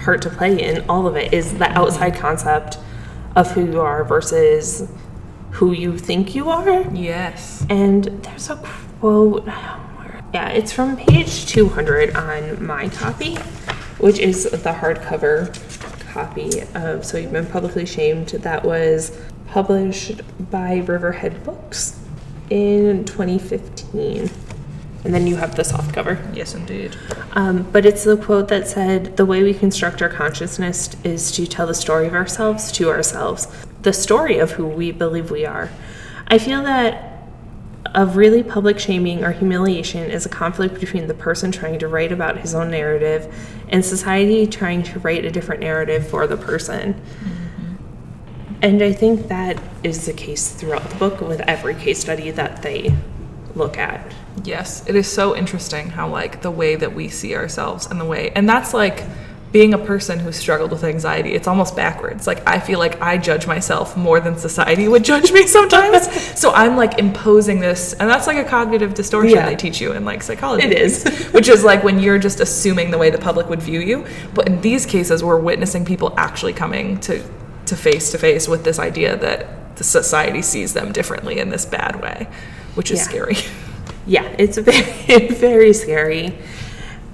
part 0.00 0.22
to 0.22 0.30
play 0.30 0.60
in 0.60 0.88
all 0.88 1.06
of 1.06 1.16
it 1.16 1.32
is 1.32 1.58
the 1.58 1.68
outside 1.70 2.14
concept 2.16 2.78
of 3.36 3.50
who 3.52 3.64
you 3.64 3.80
are 3.80 4.02
versus 4.04 4.90
who 5.52 5.72
you 5.72 5.98
think 5.98 6.34
you 6.34 6.48
are. 6.48 6.82
Yes. 6.92 7.64
And 7.68 8.04
there's 8.24 8.50
a 8.50 8.56
quote. 8.56 9.46
Yeah, 9.46 10.48
it's 10.50 10.72
from 10.72 10.96
page 10.96 11.46
200 11.46 12.16
on 12.16 12.64
my 12.64 12.88
copy, 12.88 13.36
which 13.98 14.18
is 14.18 14.44
the 14.44 14.72
hardcover 14.72 15.52
copy 16.12 16.62
of 16.74 17.04
So 17.04 17.18
You've 17.18 17.32
Been 17.32 17.46
Publicly 17.46 17.86
Shamed 17.86 18.28
that 18.28 18.64
was 18.64 19.18
published 19.48 20.20
by 20.50 20.78
Riverhead 20.78 21.42
Books 21.44 22.00
in 22.48 23.04
2015. 23.04 24.30
And 25.04 25.14
then 25.14 25.26
you 25.26 25.36
have 25.36 25.56
the 25.56 25.64
soft 25.64 25.94
cover. 25.94 26.22
Yes, 26.34 26.54
indeed. 26.54 26.96
Um, 27.32 27.62
but 27.72 27.86
it's 27.86 28.04
the 28.04 28.16
quote 28.16 28.48
that 28.48 28.68
said, 28.68 29.16
The 29.16 29.24
way 29.24 29.42
we 29.42 29.54
construct 29.54 30.02
our 30.02 30.08
consciousness 30.08 30.94
is 31.04 31.32
to 31.32 31.46
tell 31.46 31.66
the 31.66 31.74
story 31.74 32.06
of 32.06 32.14
ourselves 32.14 32.70
to 32.72 32.90
ourselves, 32.90 33.48
the 33.82 33.92
story 33.92 34.38
of 34.38 34.52
who 34.52 34.66
we 34.66 34.92
believe 34.92 35.30
we 35.30 35.46
are. 35.46 35.70
I 36.26 36.38
feel 36.38 36.62
that 36.64 37.10
of 37.94 38.16
really 38.16 38.42
public 38.42 38.78
shaming 38.78 39.24
or 39.24 39.32
humiliation 39.32 40.10
is 40.10 40.26
a 40.26 40.28
conflict 40.28 40.78
between 40.78 41.06
the 41.06 41.14
person 41.14 41.50
trying 41.50 41.78
to 41.78 41.88
write 41.88 42.12
about 42.12 42.38
his 42.38 42.54
own 42.54 42.70
narrative 42.70 43.34
and 43.68 43.84
society 43.84 44.46
trying 44.46 44.82
to 44.82 44.98
write 45.00 45.24
a 45.24 45.30
different 45.30 45.60
narrative 45.60 46.06
for 46.06 46.26
the 46.26 46.36
person. 46.36 47.00
And 48.62 48.82
I 48.82 48.92
think 48.92 49.28
that 49.28 49.60
is 49.82 50.06
the 50.06 50.12
case 50.12 50.50
throughout 50.52 50.88
the 50.90 50.96
book 50.96 51.20
with 51.20 51.40
every 51.40 51.74
case 51.74 51.98
study 51.98 52.30
that 52.32 52.62
they 52.62 52.94
look 53.54 53.78
at. 53.78 54.12
Yes, 54.44 54.88
it 54.88 54.94
is 54.96 55.06
so 55.10 55.36
interesting 55.36 55.90
how 55.90 56.08
like 56.08 56.42
the 56.42 56.50
way 56.50 56.76
that 56.76 56.94
we 56.94 57.08
see 57.08 57.34
ourselves 57.34 57.86
and 57.86 58.00
the 58.00 58.04
way 58.04 58.30
and 58.34 58.48
that's 58.48 58.72
like 58.72 59.04
being 59.52 59.74
a 59.74 59.78
person 59.78 60.20
who 60.20 60.30
struggled 60.30 60.70
with 60.70 60.84
anxiety, 60.84 61.32
it's 61.32 61.48
almost 61.48 61.74
backwards. 61.74 62.24
Like 62.28 62.46
I 62.48 62.60
feel 62.60 62.78
like 62.78 63.00
I 63.02 63.18
judge 63.18 63.48
myself 63.48 63.96
more 63.96 64.20
than 64.20 64.38
society 64.38 64.86
would 64.86 65.02
judge 65.04 65.32
me 65.32 65.44
sometimes. 65.58 66.08
so 66.38 66.52
I'm 66.52 66.76
like 66.76 67.00
imposing 67.00 67.58
this, 67.58 67.92
and 67.94 68.08
that's 68.08 68.28
like 68.28 68.36
a 68.36 68.44
cognitive 68.44 68.94
distortion 68.94 69.34
Yeah. 69.36 69.46
they 69.46 69.56
teach 69.56 69.80
you 69.80 69.90
in 69.92 70.04
like 70.04 70.22
psychology. 70.22 70.66
It 70.68 70.78
is. 70.78 71.02
which 71.32 71.48
is 71.48 71.64
like 71.64 71.82
when 71.82 71.98
you're 71.98 72.20
just 72.20 72.38
assuming 72.38 72.92
the 72.92 72.98
way 72.98 73.10
the 73.10 73.18
public 73.18 73.48
would 73.48 73.60
view 73.60 73.80
you. 73.80 74.06
But 74.34 74.46
in 74.46 74.60
these 74.60 74.86
cases, 74.86 75.24
we're 75.24 75.40
witnessing 75.40 75.84
people 75.84 76.14
actually 76.16 76.52
coming 76.52 77.00
to 77.00 77.20
to 77.66 77.76
face 77.76 78.12
to 78.12 78.18
face 78.18 78.46
with 78.46 78.62
this 78.62 78.78
idea 78.78 79.16
that 79.16 79.76
the 79.76 79.82
society 79.84 80.42
sees 80.42 80.74
them 80.74 80.92
differently 80.92 81.40
in 81.40 81.48
this 81.50 81.66
bad 81.66 82.00
way, 82.00 82.28
which 82.76 82.92
is 82.92 83.00
Yeah. 83.00 83.04
scary. 83.04 83.36
Yeah, 84.10 84.24
it's 84.38 84.58
very, 84.70 85.28
very 85.28 85.72
scary. 85.72 86.36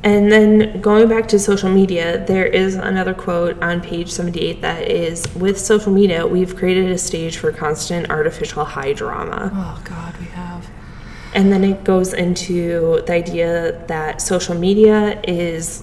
And 0.02 0.32
then 0.32 0.80
going 0.80 1.08
back 1.08 1.28
to 1.28 1.38
social 1.38 1.68
media, 1.68 2.24
there 2.24 2.46
is 2.46 2.74
another 2.74 3.12
quote 3.12 3.62
on 3.62 3.82
page 3.82 4.10
78 4.10 4.62
that 4.62 4.88
is 4.88 5.26
With 5.34 5.58
social 5.60 5.92
media, 5.92 6.26
we've 6.26 6.56
created 6.56 6.90
a 6.90 6.96
stage 6.96 7.36
for 7.36 7.52
constant 7.52 8.08
artificial 8.08 8.64
high 8.64 8.94
drama. 8.94 9.50
Oh 9.52 9.82
God, 9.84 10.16
we 10.16 10.24
have. 10.26 10.70
And 11.34 11.52
then 11.52 11.64
it 11.64 11.84
goes 11.84 12.14
into 12.14 13.02
the 13.06 13.12
idea 13.12 13.84
that 13.88 14.22
social 14.22 14.54
media 14.54 15.20
is 15.28 15.82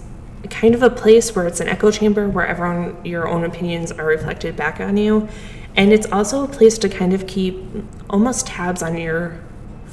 kind 0.50 0.74
of 0.74 0.82
a 0.82 0.90
place 0.90 1.36
where 1.36 1.46
it's 1.46 1.60
an 1.60 1.68
echo 1.68 1.92
chamber 1.92 2.28
where 2.28 2.48
everyone, 2.48 3.06
your 3.06 3.28
own 3.28 3.44
opinions 3.44 3.92
are 3.92 4.06
reflected 4.06 4.56
back 4.56 4.80
on 4.80 4.98
you. 4.98 5.30
And 5.76 5.94
it's 5.94 6.12
also 6.12 6.44
a 6.44 6.48
place 6.48 6.80
to 6.80 6.90
kind 6.90 7.14
of 7.14 7.28
keep 7.28 7.64
almost 8.10 8.48
tabs 8.48 8.82
on 8.82 8.98
your 8.98 9.40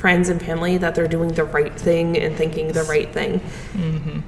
friends 0.01 0.31
and 0.31 0.41
family 0.41 0.79
that 0.79 0.95
they're 0.95 1.07
doing 1.07 1.29
the 1.35 1.45
right 1.45 1.79
thing 1.79 2.17
and 2.17 2.35
thinking 2.35 2.73
the 2.73 2.83
right 2.85 3.13
thing. 3.13 3.39
Mm-hmm. 3.75 4.21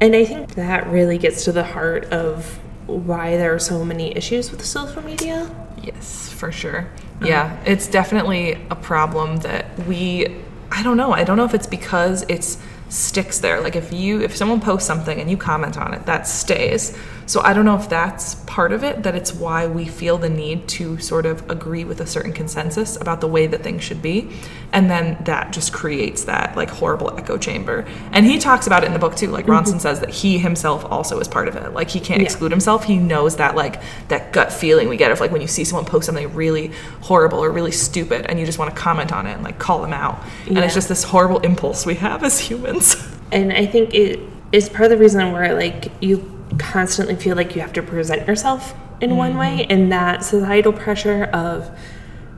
And 0.00 0.16
I 0.16 0.24
think 0.24 0.56
that 0.56 0.86
really 0.88 1.16
gets 1.16 1.44
to 1.44 1.52
the 1.52 1.62
heart 1.62 2.06
of 2.06 2.58
why 2.86 3.36
there 3.36 3.54
are 3.54 3.60
so 3.60 3.84
many 3.84 4.16
issues 4.16 4.50
with 4.50 4.64
social 4.64 5.02
media. 5.02 5.48
Yes, 5.80 6.28
for 6.28 6.50
sure. 6.50 6.90
Um, 7.20 7.28
yeah, 7.28 7.56
it's 7.64 7.86
definitely 7.86 8.54
a 8.70 8.74
problem 8.74 9.36
that 9.38 9.78
we 9.86 10.26
I 10.70 10.82
don't 10.82 10.96
know. 10.96 11.12
I 11.12 11.24
don't 11.24 11.36
know 11.36 11.44
if 11.44 11.54
it's 11.54 11.66
because 11.66 12.24
it's 12.28 12.58
sticks 12.88 13.38
there. 13.40 13.60
Like 13.60 13.76
if 13.76 13.92
you 13.92 14.20
if 14.22 14.36
someone 14.36 14.60
posts 14.60 14.86
something 14.86 15.20
and 15.20 15.30
you 15.30 15.36
comment 15.36 15.76
on 15.76 15.94
it, 15.94 16.06
that 16.06 16.26
stays. 16.26 16.96
So 17.26 17.42
I 17.42 17.52
don't 17.52 17.66
know 17.66 17.76
if 17.76 17.90
that's 17.90 18.36
part 18.46 18.72
of 18.72 18.82
it 18.82 19.02
that 19.02 19.14
it's 19.14 19.34
why 19.34 19.66
we 19.66 19.84
feel 19.84 20.16
the 20.16 20.30
need 20.30 20.66
to 20.68 20.98
sort 20.98 21.26
of 21.26 21.48
agree 21.50 21.84
with 21.84 22.00
a 22.00 22.06
certain 22.06 22.32
consensus 22.32 22.96
about 22.98 23.20
the 23.20 23.26
way 23.26 23.46
that 23.46 23.62
things 23.62 23.84
should 23.84 24.00
be. 24.00 24.30
And 24.72 24.90
then 24.90 25.22
that 25.24 25.52
just 25.52 25.70
creates 25.70 26.24
that 26.24 26.56
like 26.56 26.70
horrible 26.70 27.14
echo 27.18 27.36
chamber. 27.36 27.86
And 28.12 28.24
he 28.24 28.38
talks 28.38 28.66
about 28.66 28.82
it 28.82 28.86
in 28.86 28.94
the 28.94 28.98
book 28.98 29.14
too. 29.14 29.28
Like 29.28 29.44
mm-hmm. 29.44 29.68
Ronson 29.68 29.78
says 29.78 30.00
that 30.00 30.08
he 30.08 30.38
himself 30.38 30.86
also 30.86 31.20
is 31.20 31.28
part 31.28 31.48
of 31.48 31.56
it. 31.56 31.74
Like 31.74 31.90
he 31.90 32.00
can't 32.00 32.20
Yeah. 32.20 32.24
exclude 32.24 32.50
himself. 32.50 32.84
He 32.84 32.96
knows 32.96 33.36
that 33.36 33.54
like 33.54 33.82
that 34.08 34.32
gut 34.32 34.50
feeling 34.50 34.88
we 34.88 34.96
get 34.96 35.10
of 35.12 35.20
like 35.20 35.30
when 35.30 35.42
you 35.42 35.48
see 35.48 35.64
someone 35.64 35.84
post 35.84 36.06
something 36.06 36.32
really 36.34 36.72
horrible 37.02 37.44
or 37.44 37.50
really 37.50 37.72
stupid 37.72 38.24
and 38.26 38.40
you 38.40 38.46
just 38.46 38.58
want 38.58 38.74
to 38.74 38.80
comment 38.80 39.12
on 39.12 39.26
it 39.26 39.32
and 39.32 39.44
like 39.44 39.58
call 39.58 39.82
them 39.82 39.92
out. 39.92 40.18
And 40.46 40.56
it's 40.56 40.74
just 40.74 40.88
this 40.88 41.04
horrible 41.04 41.40
impulse 41.40 41.84
we 41.84 41.96
have 41.96 42.24
as 42.24 42.38
humans. 42.38 42.77
And 43.30 43.52
I 43.52 43.66
think 43.66 43.94
it 43.94 44.20
is 44.52 44.70
part 44.70 44.84
of 44.84 44.90
the 44.90 44.96
reason 44.96 45.32
where 45.32 45.54
like 45.54 45.92
you 46.00 46.24
constantly 46.58 47.14
feel 47.14 47.36
like 47.36 47.54
you 47.54 47.60
have 47.60 47.74
to 47.74 47.82
present 47.82 48.26
yourself 48.26 48.74
in 49.00 49.16
one 49.16 49.36
way 49.36 49.58
mm-hmm. 49.58 49.70
and 49.70 49.92
that 49.92 50.24
societal 50.24 50.72
pressure 50.72 51.24
of 51.24 51.70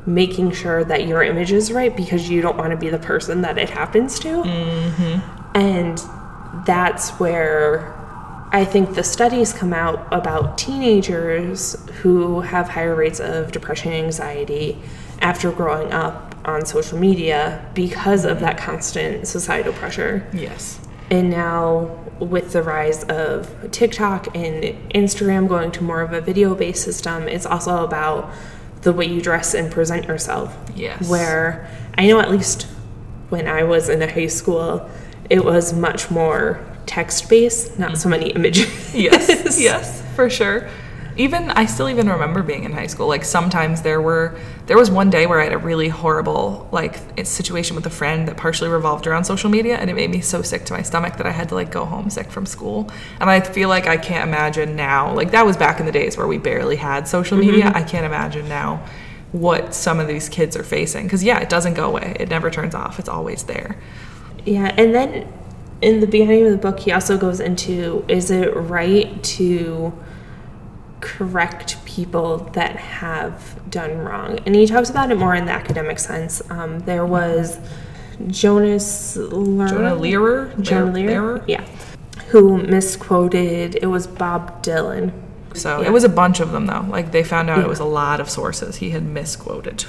making 0.06 0.50
sure 0.50 0.82
that 0.85 1.06
your 1.06 1.23
image 1.23 1.52
is 1.52 1.70
right 1.70 1.97
because 1.97 2.28
you 2.28 2.42
don't 2.42 2.56
want 2.56 2.70
to 2.73 2.76
be 2.76 2.88
the 2.88 2.99
person 2.99 3.42
that 3.42 3.59
it 3.59 3.70
happens 3.70 4.18
to. 4.18 4.28
Mm-hmm. 4.28 5.56
And 5.56 6.02
that's 6.66 7.11
where 7.20 7.94
I 8.52 8.64
think 8.64 8.94
the 8.94 9.04
studies 9.04 9.52
come 9.52 9.73
out 9.73 10.09
about 10.12 10.59
teenagers 10.59 11.76
who 12.00 12.40
have 12.40 12.68
higher 12.68 12.94
rates 12.94 13.20
of 13.20 13.52
depression 13.52 13.92
and 13.92 14.06
anxiety 14.06 14.76
after 15.20 15.52
growing 15.52 15.92
up 15.92 16.29
on 16.44 16.64
social 16.64 16.99
media 16.99 17.64
because 17.75 18.25
of 18.25 18.40
that 18.40 18.56
constant 18.56 19.26
societal 19.26 19.73
pressure. 19.73 20.26
yes. 20.32 20.80
And 21.11 21.28
now, 21.28 21.99
with 22.20 22.52
the 22.52 22.62
rise 22.62 23.02
of 23.04 23.73
TikTok 23.73 24.28
and 24.37 24.62
Instagram 24.94 25.49
going 25.49 25.73
to 25.73 25.82
more 25.82 26.02
of 26.02 26.12
a 26.12 26.20
video 26.20 26.54
based 26.54 26.85
system, 26.85 27.26
it's 27.26 27.44
also 27.44 27.82
about 27.82 28.32
the 28.82 28.92
way 28.92 29.06
you 29.06 29.20
dress 29.20 29.52
and 29.52 29.73
present 29.73 30.06
yourself. 30.06 30.56
Yes. 30.75 31.09
Where 31.09 31.68
I 31.99 32.06
know 32.06 32.20
at 32.20 32.30
least 32.30 32.68
when 33.28 33.49
I 33.49 33.64
was 33.64 33.88
in 33.88 34.00
a 34.02 34.11
high 34.11 34.28
school, 34.28 34.88
it 35.28 35.44
was 35.44 35.73
much 35.73 36.11
more 36.11 36.64
text 36.87 37.28
based, 37.28 37.78
not 37.78 37.97
so 37.97 38.09
mm-hmm. 38.09 38.11
many 38.11 38.30
images. 38.30 38.94
Yes. 38.94 39.61
yes, 39.61 40.02
for 40.14 40.30
sure. 40.30 40.68
Even 41.16 41.50
I 41.50 41.66
still 41.66 41.88
even 41.88 42.08
remember 42.08 42.42
being 42.42 42.64
in 42.64 42.72
high 42.72 42.86
school. 42.86 43.08
Like 43.08 43.24
sometimes 43.24 43.82
there 43.82 44.00
were 44.00 44.38
there 44.66 44.76
was 44.76 44.90
one 44.90 45.10
day 45.10 45.26
where 45.26 45.40
I 45.40 45.44
had 45.44 45.52
a 45.52 45.58
really 45.58 45.88
horrible 45.88 46.68
like 46.72 46.98
situation 47.24 47.76
with 47.76 47.86
a 47.86 47.90
friend 47.90 48.28
that 48.28 48.36
partially 48.36 48.68
revolved 48.68 49.06
around 49.06 49.24
social 49.24 49.50
media 49.50 49.76
and 49.76 49.90
it 49.90 49.94
made 49.94 50.10
me 50.10 50.20
so 50.20 50.42
sick 50.42 50.64
to 50.66 50.72
my 50.72 50.82
stomach 50.82 51.16
that 51.16 51.26
I 51.26 51.30
had 51.30 51.48
to 51.50 51.54
like 51.54 51.70
go 51.70 51.84
home 51.84 52.10
sick 52.10 52.30
from 52.30 52.46
school. 52.46 52.90
And 53.20 53.28
I 53.28 53.40
feel 53.40 53.68
like 53.68 53.86
I 53.86 53.96
can't 53.96 54.28
imagine 54.28 54.76
now. 54.76 55.14
Like 55.14 55.32
that 55.32 55.44
was 55.44 55.56
back 55.56 55.80
in 55.80 55.86
the 55.86 55.92
days 55.92 56.16
where 56.16 56.26
we 56.26 56.38
barely 56.38 56.76
had 56.76 57.08
social 57.08 57.38
mm-hmm. 57.38 57.50
media. 57.50 57.72
I 57.74 57.82
can't 57.82 58.06
imagine 58.06 58.48
now 58.48 58.84
what 59.32 59.74
some 59.74 60.00
of 60.00 60.08
these 60.08 60.28
kids 60.28 60.56
are 60.56 60.64
facing 60.64 61.08
cuz 61.08 61.22
yeah, 61.22 61.38
it 61.40 61.48
doesn't 61.48 61.74
go 61.74 61.86
away. 61.86 62.16
It 62.18 62.28
never 62.28 62.50
turns 62.50 62.74
off. 62.74 62.98
It's 62.98 63.08
always 63.08 63.44
there. 63.44 63.76
Yeah, 64.44 64.72
and 64.76 64.94
then 64.94 65.26
in 65.82 66.00
the 66.00 66.06
beginning 66.06 66.46
of 66.46 66.52
the 66.52 66.58
book, 66.58 66.80
he 66.80 66.92
also 66.92 67.16
goes 67.16 67.40
into 67.40 68.04
is 68.08 68.30
it 68.30 68.54
right 68.54 69.22
to 69.22 69.92
correct 71.00 71.83
people 71.85 72.38
that 72.54 72.76
have 72.76 73.59
done 73.71 73.99
wrong? 73.99 74.38
And 74.47 74.54
he 74.54 74.66
talks 74.66 74.90
about 74.90 75.11
it 75.11 75.16
more 75.19 75.35
in 75.35 75.47
the 75.47 75.52
academic 75.52 75.99
sense. 75.99 76.42
Um, 76.50 76.80
there 76.80 77.07
was 77.07 77.59
Jonas 78.28 79.16
Lear- 79.16 79.69
Jonah 79.69 79.95
Learer? 79.95 80.52
Jonah 80.61 80.92
Lear- 80.92 80.92
Lear, 80.92 81.23
Learer? 81.23 81.45
yeah, 81.47 81.64
who 82.28 82.59
misquoted. 82.59 83.76
It 83.80 83.87
was 83.87 84.07
Bob 84.07 84.62
Dylan. 84.62 85.12
So 85.54 85.80
Yeah. 85.80 85.88
it 85.88 85.92
was 85.92 86.04
a 86.04 86.09
bunch 86.09 86.40
of 86.40 86.52
them 86.52 86.66
though. 86.66 86.85
Like 86.88 87.12
they 87.12 87.25
found 87.25 87.50
out 87.50 87.59
Yeah. 87.59 87.64
it 87.64 87.69
was 87.69 87.80
a 87.80 87.85
lot 87.85 88.21
of 88.21 88.30
sources 88.30 88.76
he 88.76 88.90
had 88.90 89.04
misquoted. 89.04 89.85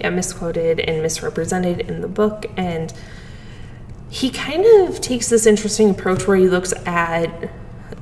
yeah, 0.00 0.10
misquoted 0.10 0.78
and 0.80 1.02
misrepresented 1.02 1.80
in 1.80 2.02
the 2.02 2.08
book. 2.08 2.46
And 2.56 2.92
he 4.08 4.30
kind 4.30 4.64
of 4.86 5.00
takes 5.00 5.28
this 5.28 5.46
interesting 5.46 5.90
approach 5.90 6.26
where 6.26 6.36
he 6.36 6.48
looks 6.48 6.72
at 6.86 7.50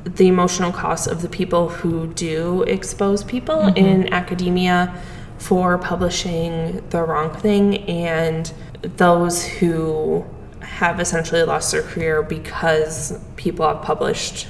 the 0.04 0.28
emotional 0.28 0.70
costs 0.70 1.06
of 1.06 1.22
the 1.22 1.28
people 1.28 1.68
who 1.68 2.06
do 2.08 2.62
expose 2.62 3.24
people 3.24 3.56
mm-hmm. 3.56 3.76
in 3.76 4.12
academia 4.12 4.94
for 5.38 5.78
publishing 5.78 6.86
the 6.90 7.02
wrong 7.02 7.34
thing 7.34 7.78
and 7.88 8.52
those 8.82 9.44
who 9.44 10.24
have 10.60 11.00
essentially 11.00 11.42
lost 11.42 11.72
their 11.72 11.82
career 11.82 12.22
because 12.22 13.18
people 13.36 13.66
have 13.66 13.82
published 13.82 14.46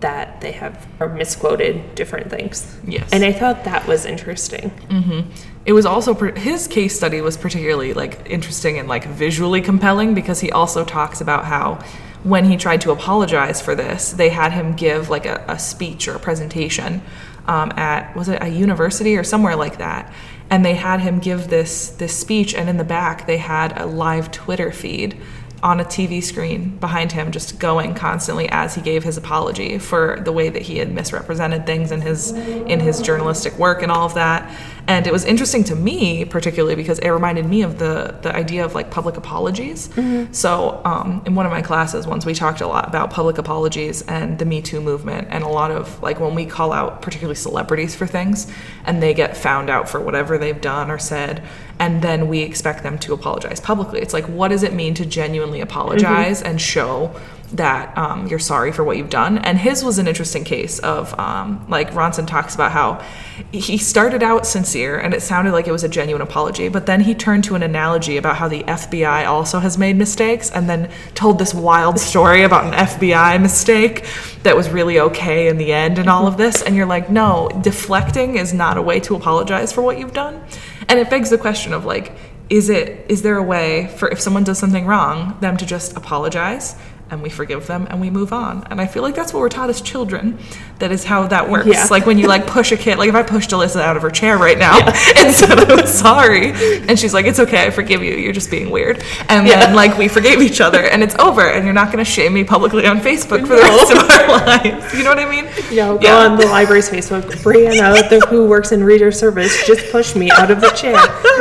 that 0.00 0.40
they 0.40 0.52
have 0.52 0.86
or 0.98 1.08
misquoted 1.08 1.94
different 1.94 2.30
things. 2.30 2.78
Yes. 2.86 3.10
And 3.12 3.24
I 3.24 3.32
thought 3.32 3.64
that 3.64 3.86
was 3.86 4.04
interesting. 4.04 4.70
Mm-hmm. 4.88 5.30
It 5.66 5.72
was 5.72 5.84
also 5.84 6.14
his 6.14 6.66
case 6.66 6.96
study 6.96 7.20
was 7.20 7.36
particularly 7.36 7.92
like 7.92 8.22
interesting 8.28 8.78
and 8.78 8.88
like 8.88 9.04
visually 9.04 9.60
compelling 9.60 10.14
because 10.14 10.40
he 10.40 10.50
also 10.50 10.84
talks 10.84 11.20
about 11.20 11.44
how 11.44 11.82
when 12.22 12.44
he 12.44 12.56
tried 12.56 12.80
to 12.82 12.90
apologize 12.90 13.60
for 13.60 13.74
this, 13.74 14.12
they 14.12 14.28
had 14.28 14.52
him 14.52 14.74
give 14.74 15.08
like 15.08 15.26
a, 15.26 15.44
a 15.48 15.58
speech 15.58 16.08
or 16.08 16.14
a 16.14 16.18
presentation 16.18 17.02
um, 17.46 17.72
at 17.76 18.14
was 18.14 18.28
it 18.28 18.42
a 18.42 18.48
university 18.48 19.16
or 19.16 19.24
somewhere 19.24 19.56
like 19.56 19.78
that, 19.78 20.12
and 20.50 20.64
they 20.64 20.74
had 20.74 21.00
him 21.00 21.18
give 21.18 21.48
this 21.48 21.88
this 21.90 22.16
speech, 22.16 22.54
and 22.54 22.68
in 22.68 22.76
the 22.76 22.84
back 22.84 23.26
they 23.26 23.38
had 23.38 23.78
a 23.78 23.86
live 23.86 24.30
Twitter 24.30 24.70
feed 24.70 25.16
on 25.62 25.78
a 25.78 25.84
TV 25.84 26.22
screen 26.22 26.76
behind 26.78 27.12
him, 27.12 27.30
just 27.30 27.58
going 27.58 27.94
constantly 27.94 28.48
as 28.48 28.74
he 28.74 28.80
gave 28.80 29.04
his 29.04 29.16
apology 29.16 29.78
for 29.78 30.18
the 30.24 30.32
way 30.32 30.48
that 30.48 30.62
he 30.62 30.78
had 30.78 30.90
misrepresented 30.90 31.66
things 31.66 31.92
in 31.92 32.00
his 32.00 32.32
in 32.32 32.80
his 32.80 33.00
journalistic 33.02 33.58
work 33.58 33.82
and 33.82 33.90
all 33.90 34.06
of 34.06 34.14
that. 34.14 34.50
And 34.90 35.06
it 35.06 35.12
was 35.12 35.24
interesting 35.24 35.62
to 35.64 35.76
me, 35.76 36.24
particularly 36.24 36.74
because 36.74 36.98
it 36.98 37.10
reminded 37.10 37.46
me 37.46 37.62
of 37.62 37.78
the 37.78 38.18
the 38.22 38.34
idea 38.34 38.64
of 38.64 38.74
like 38.74 38.90
public 38.90 39.16
apologies. 39.16 39.88
So 40.32 40.82
um, 40.84 41.22
in 41.26 41.36
one 41.36 41.46
of 41.46 41.52
my 41.52 41.62
classes, 41.62 42.08
once 42.08 42.26
we 42.26 42.34
talked 42.34 42.60
a 42.60 42.66
lot 42.66 42.88
about 42.88 43.10
public 43.10 43.38
apologies 43.38 44.02
and 44.02 44.36
the 44.40 44.44
Me 44.44 44.60
Too 44.60 44.80
movement, 44.80 45.28
and 45.30 45.44
a 45.44 45.48
lot 45.48 45.70
of 45.70 46.02
like 46.02 46.18
when 46.18 46.34
we 46.34 46.44
call 46.44 46.72
out 46.72 47.02
particularly 47.02 47.36
celebrities 47.36 47.94
for 47.94 48.04
things, 48.04 48.50
and 48.84 49.00
they 49.00 49.14
get 49.14 49.36
found 49.36 49.70
out 49.70 49.88
for 49.88 50.00
whatever 50.00 50.36
they've 50.38 50.60
done 50.60 50.90
or 50.90 50.98
said, 50.98 51.40
and 51.78 52.02
then 52.02 52.26
we 52.26 52.40
expect 52.40 52.82
them 52.82 52.98
to 52.98 53.14
apologize 53.14 53.60
publicly. 53.60 54.00
It's 54.00 54.12
like, 54.12 54.24
what 54.24 54.48
does 54.48 54.64
it 54.64 54.72
mean 54.72 54.94
to 54.94 55.06
genuinely 55.06 55.60
apologize 55.60 56.42
and 56.42 56.60
show 56.60 57.14
that 57.52 57.96
um, 57.98 58.26
you're 58.28 58.38
sorry 58.38 58.72
for 58.72 58.84
what 58.84 58.96
you've 58.96 59.10
done. 59.10 59.38
And 59.38 59.58
his 59.58 59.84
was 59.84 59.98
an 59.98 60.06
interesting 60.06 60.44
case 60.44 60.78
of 60.80 61.18
um, 61.18 61.64
like 61.68 61.90
Ronson 61.92 62.26
talks 62.26 62.54
about 62.54 62.72
how 62.72 63.04
he 63.52 63.78
started 63.78 64.22
out 64.22 64.46
sincere 64.46 64.98
and 64.98 65.14
it 65.14 65.22
sounded 65.22 65.52
like 65.52 65.66
it 65.66 65.72
was 65.72 65.84
a 65.84 65.88
genuine 65.88 66.22
apology, 66.22 66.68
but 66.68 66.86
then 66.86 67.00
he 67.00 67.14
turned 67.14 67.44
to 67.44 67.54
an 67.54 67.62
analogy 67.62 68.16
about 68.16 68.36
how 68.36 68.48
the 68.48 68.62
FBI 68.64 69.26
also 69.26 69.58
has 69.58 69.78
made 69.78 69.96
mistakes 69.96 70.50
and 70.50 70.68
then 70.68 70.90
told 71.14 71.38
this 71.38 71.52
wild 71.52 71.98
story 71.98 72.42
about 72.42 72.64
an 72.64 72.72
FBI 72.72 73.40
mistake 73.40 74.06
that 74.42 74.56
was 74.56 74.68
really 74.70 75.00
okay 75.00 75.48
in 75.48 75.56
the 75.56 75.72
end 75.72 75.98
and 75.98 76.08
all 76.08 76.26
of 76.26 76.36
this. 76.36 76.62
And 76.62 76.76
you're 76.76 76.86
like, 76.86 77.10
no, 77.10 77.48
deflecting 77.62 78.36
is 78.36 78.52
not 78.52 78.76
a 78.76 78.82
way 78.82 79.00
to 79.00 79.14
apologize 79.16 79.72
for 79.72 79.82
what 79.82 79.98
you've 79.98 80.12
done. 80.12 80.42
And 80.88 80.98
it 80.98 81.10
begs 81.10 81.30
the 81.30 81.38
question 81.38 81.72
of 81.72 81.84
like, 81.84 82.12
is 82.50 82.68
it 82.68 83.06
is 83.08 83.22
there 83.22 83.36
a 83.36 83.42
way 83.42 83.86
for 83.96 84.08
if 84.08 84.20
someone 84.20 84.42
does 84.42 84.58
something 84.58 84.84
wrong 84.84 85.38
them 85.40 85.56
to 85.56 85.64
just 85.64 85.96
apologize 85.96 86.74
and 87.10 87.22
we 87.22 87.28
forgive 87.28 87.66
them 87.66 87.86
and 87.90 88.00
we 88.00 88.08
move 88.10 88.32
on. 88.32 88.66
And 88.70 88.80
I 88.80 88.86
feel 88.86 89.02
like 89.02 89.14
that's 89.14 89.32
what 89.32 89.40
we're 89.40 89.48
taught 89.48 89.68
as 89.70 89.80
children. 89.80 90.38
That 90.78 90.92
is 90.92 91.04
how 91.04 91.26
that 91.26 91.50
works. 91.50 91.66
Yeah. 91.66 91.86
Like 91.90 92.06
when 92.06 92.18
you 92.18 92.26
like 92.28 92.46
push 92.46 92.72
a 92.72 92.76
kid, 92.76 92.98
like 92.98 93.08
if 93.08 93.14
I 93.14 93.22
pushed 93.22 93.50
Alyssa 93.50 93.80
out 93.80 93.96
of 93.96 94.02
her 94.02 94.10
chair 94.10 94.38
right 94.38 94.56
now 94.58 94.78
and 95.16 95.34
said 95.34 95.58
I 95.58 95.74
was 95.82 95.92
sorry, 95.92 96.52
and 96.88 96.98
she's 96.98 97.12
like, 97.12 97.26
"It's 97.26 97.38
okay, 97.40 97.66
I 97.66 97.70
forgive 97.70 98.02
you. 98.02 98.14
You're 98.14 98.32
just 98.32 98.50
being 98.50 98.70
weird." 98.70 99.02
And 99.28 99.46
then 99.46 99.74
like 99.74 99.98
we 99.98 100.08
forgave 100.08 100.40
each 100.40 100.60
other, 100.60 100.82
and 100.84 101.02
it's 101.02 101.14
over. 101.16 101.42
And 101.42 101.64
you're 101.64 101.74
not 101.74 101.92
going 101.92 102.02
to 102.04 102.10
shame 102.10 102.32
me 102.32 102.44
publicly 102.44 102.86
on 102.86 103.00
Facebook 103.00 103.40
for 103.46 103.56
the 103.56 103.62
rest 103.62 103.92
of 103.92 103.98
our 103.98 104.46
lives. 104.46 104.94
You 104.94 105.04
know 105.04 105.10
what 105.10 105.18
I 105.18 105.28
mean? 105.28 105.44
Yeah, 105.70 105.88
go 105.88 105.98
Yeah. 106.00 106.16
on 106.16 106.38
the 106.38 106.46
library's 106.46 106.88
Facebook. 106.88 107.22
Brianna, 107.42 108.08
the, 108.08 108.20
who 108.30 108.46
works 108.46 108.72
in 108.72 108.82
reader 108.84 109.10
service, 109.12 109.66
just 109.66 109.90
pushed 109.92 110.16
me 110.16 110.30
out 110.30 110.50
of 110.50 110.60
the 110.60 110.70
chair. 110.70 110.92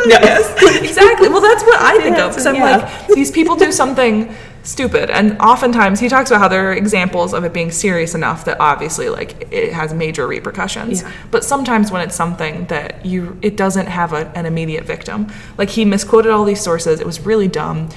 No. 0.07 0.17
exactly. 0.83 1.29
Well, 1.29 1.41
that's 1.41 1.63
what 1.63 1.79
I 1.81 1.97
think 2.01 2.17
of 2.17 2.31
because 2.31 2.45
I'm 2.45 2.55
Yeah. 2.55 2.77
like, 2.77 3.07
these 3.09 3.31
people 3.31 3.55
do 3.55 3.71
something 3.71 4.33
stupid, 4.69 5.09
and 5.09 5.37
oftentimes 5.39 5.99
he 5.99 6.07
talks 6.07 6.29
about 6.29 6.39
how 6.39 6.47
there 6.47 6.69
are 6.69 6.73
examples 6.73 7.33
of 7.33 7.43
it 7.43 7.53
being 7.53 7.71
serious 7.71 8.13
enough 8.15 8.45
that 8.45 8.57
obviously 8.59 9.09
like 9.09 9.47
it 9.51 9.73
has 9.73 9.93
major 9.93 10.27
repercussions. 10.27 11.01
Yeah. 11.01 11.11
But 11.31 11.43
sometimes 11.43 11.91
when 11.91 12.01
it's 12.01 12.15
something 12.15 12.65
that 12.67 13.05
you, 13.05 13.37
it 13.41 13.57
doesn't 13.57 13.87
have 13.87 14.13
a, 14.13 14.31
an 14.37 14.45
immediate 14.45 14.85
victim. 14.85 15.31
Like 15.57 15.69
he 15.69 15.85
misquoted 15.85 16.31
all 16.31 16.45
these 16.45 16.61
sources. 16.61 16.99
It 16.99 17.05
was 17.05 17.19
really 17.21 17.47
dumb. 17.47 17.89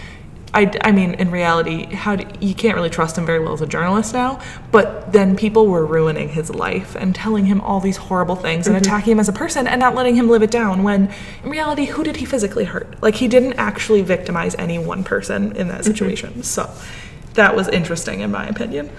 I, 0.54 0.71
I 0.82 0.92
mean, 0.92 1.14
in 1.14 1.30
reality, 1.30 1.87
how 1.94 2.16
do, 2.16 2.26
you 2.40 2.54
can't 2.54 2.75
really 2.75 2.90
trust 2.90 3.16
him 3.16 3.25
very 3.25 3.40
well 3.40 3.54
as 3.54 3.62
a 3.62 3.66
journalist 3.66 4.12
now. 4.12 4.40
But 4.71 5.12
then 5.12 5.35
people 5.35 5.66
were 5.66 5.87
ruining 5.87 6.28
his 6.28 6.50
life 6.50 6.94
and 6.94 7.14
telling 7.14 7.47
him 7.47 7.61
all 7.62 7.80
these 7.80 7.97
horrible 7.97 8.37
things 8.37 8.66
and 8.66 8.76
mm-hmm. 8.76 8.85
attacking 8.85 9.12
him 9.12 9.21
as 9.21 9.28
a 9.30 9.32
person 9.32 9.66
and 9.66 9.80
not 9.80 9.94
letting 9.94 10.14
him 10.14 10.28
live 10.28 10.42
it 10.42 10.50
down. 10.50 10.82
When 10.82 11.11
in 11.42 11.50
reality, 11.50 11.87
who 11.87 12.04
did 12.04 12.16
he 12.16 12.26
physically 12.26 12.64
hurt? 12.64 13.02
Like 13.02 13.14
he 13.14 13.28
didn't 13.28 13.54
actually 13.54 14.02
victimize 14.02 14.54
any 14.56 14.78
one 14.78 15.04
person 15.04 15.56
in 15.56 15.68
that 15.68 15.80
mm-hmm. 15.80 15.90
situation. 15.90 16.42
So 16.42 16.71
that 17.35 17.56
was 17.56 17.68
interesting, 17.68 18.21
in 18.21 18.30
my 18.30 18.47
opinion. 18.47 18.90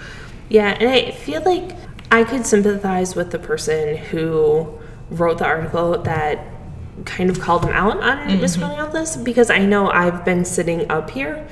Yeah, 0.48 0.76
and 0.78 0.88
I 0.88 1.12
feel 1.12 1.42
like 1.42 1.76
I 2.10 2.24
could 2.24 2.46
sympathize 2.46 3.14
with 3.14 3.30
the 3.30 3.38
person 3.38 3.96
who 3.96 4.78
wrote 5.10 5.38
the 5.38 5.46
article 5.46 5.98
that 6.02 6.53
kind 7.04 7.28
of 7.28 7.40
called 7.40 7.64
him 7.64 7.72
out 7.72 8.02
on 8.02 8.40
misquoting 8.40 8.80
all 8.80 8.88
this 8.88 9.16
because 9.16 9.50
I 9.50 9.58
know 9.58 9.90
I've 9.90 10.24
been 10.24 10.44
sitting 10.44 10.90
up 10.90 11.10
here 11.10 11.46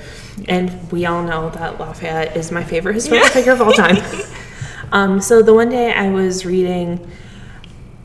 and 0.47 0.91
we 0.91 1.05
all 1.05 1.23
know 1.23 1.49
that 1.51 1.79
Lafayette 1.79 2.35
is 2.35 2.51
my 2.51 2.63
favorite 2.63 2.95
historical 2.95 3.29
figure 3.29 3.51
of 3.51 3.61
all 3.61 3.73
time. 3.73 3.97
um, 4.91 5.21
so 5.21 5.41
the 5.41 5.53
one 5.53 5.69
day 5.69 5.91
I 5.91 6.09
was 6.09 6.45
reading, 6.45 7.09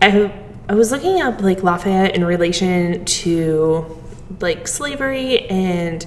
I, 0.03 0.33
I 0.69 0.75
was 0.75 0.91
looking 0.91 1.21
up 1.21 1.41
like 1.41 1.63
Lafayette 1.63 2.15
in 2.15 2.25
relation 2.25 3.05
to 3.05 3.99
like 4.41 4.69
slavery 4.69 5.49
and 5.49 6.05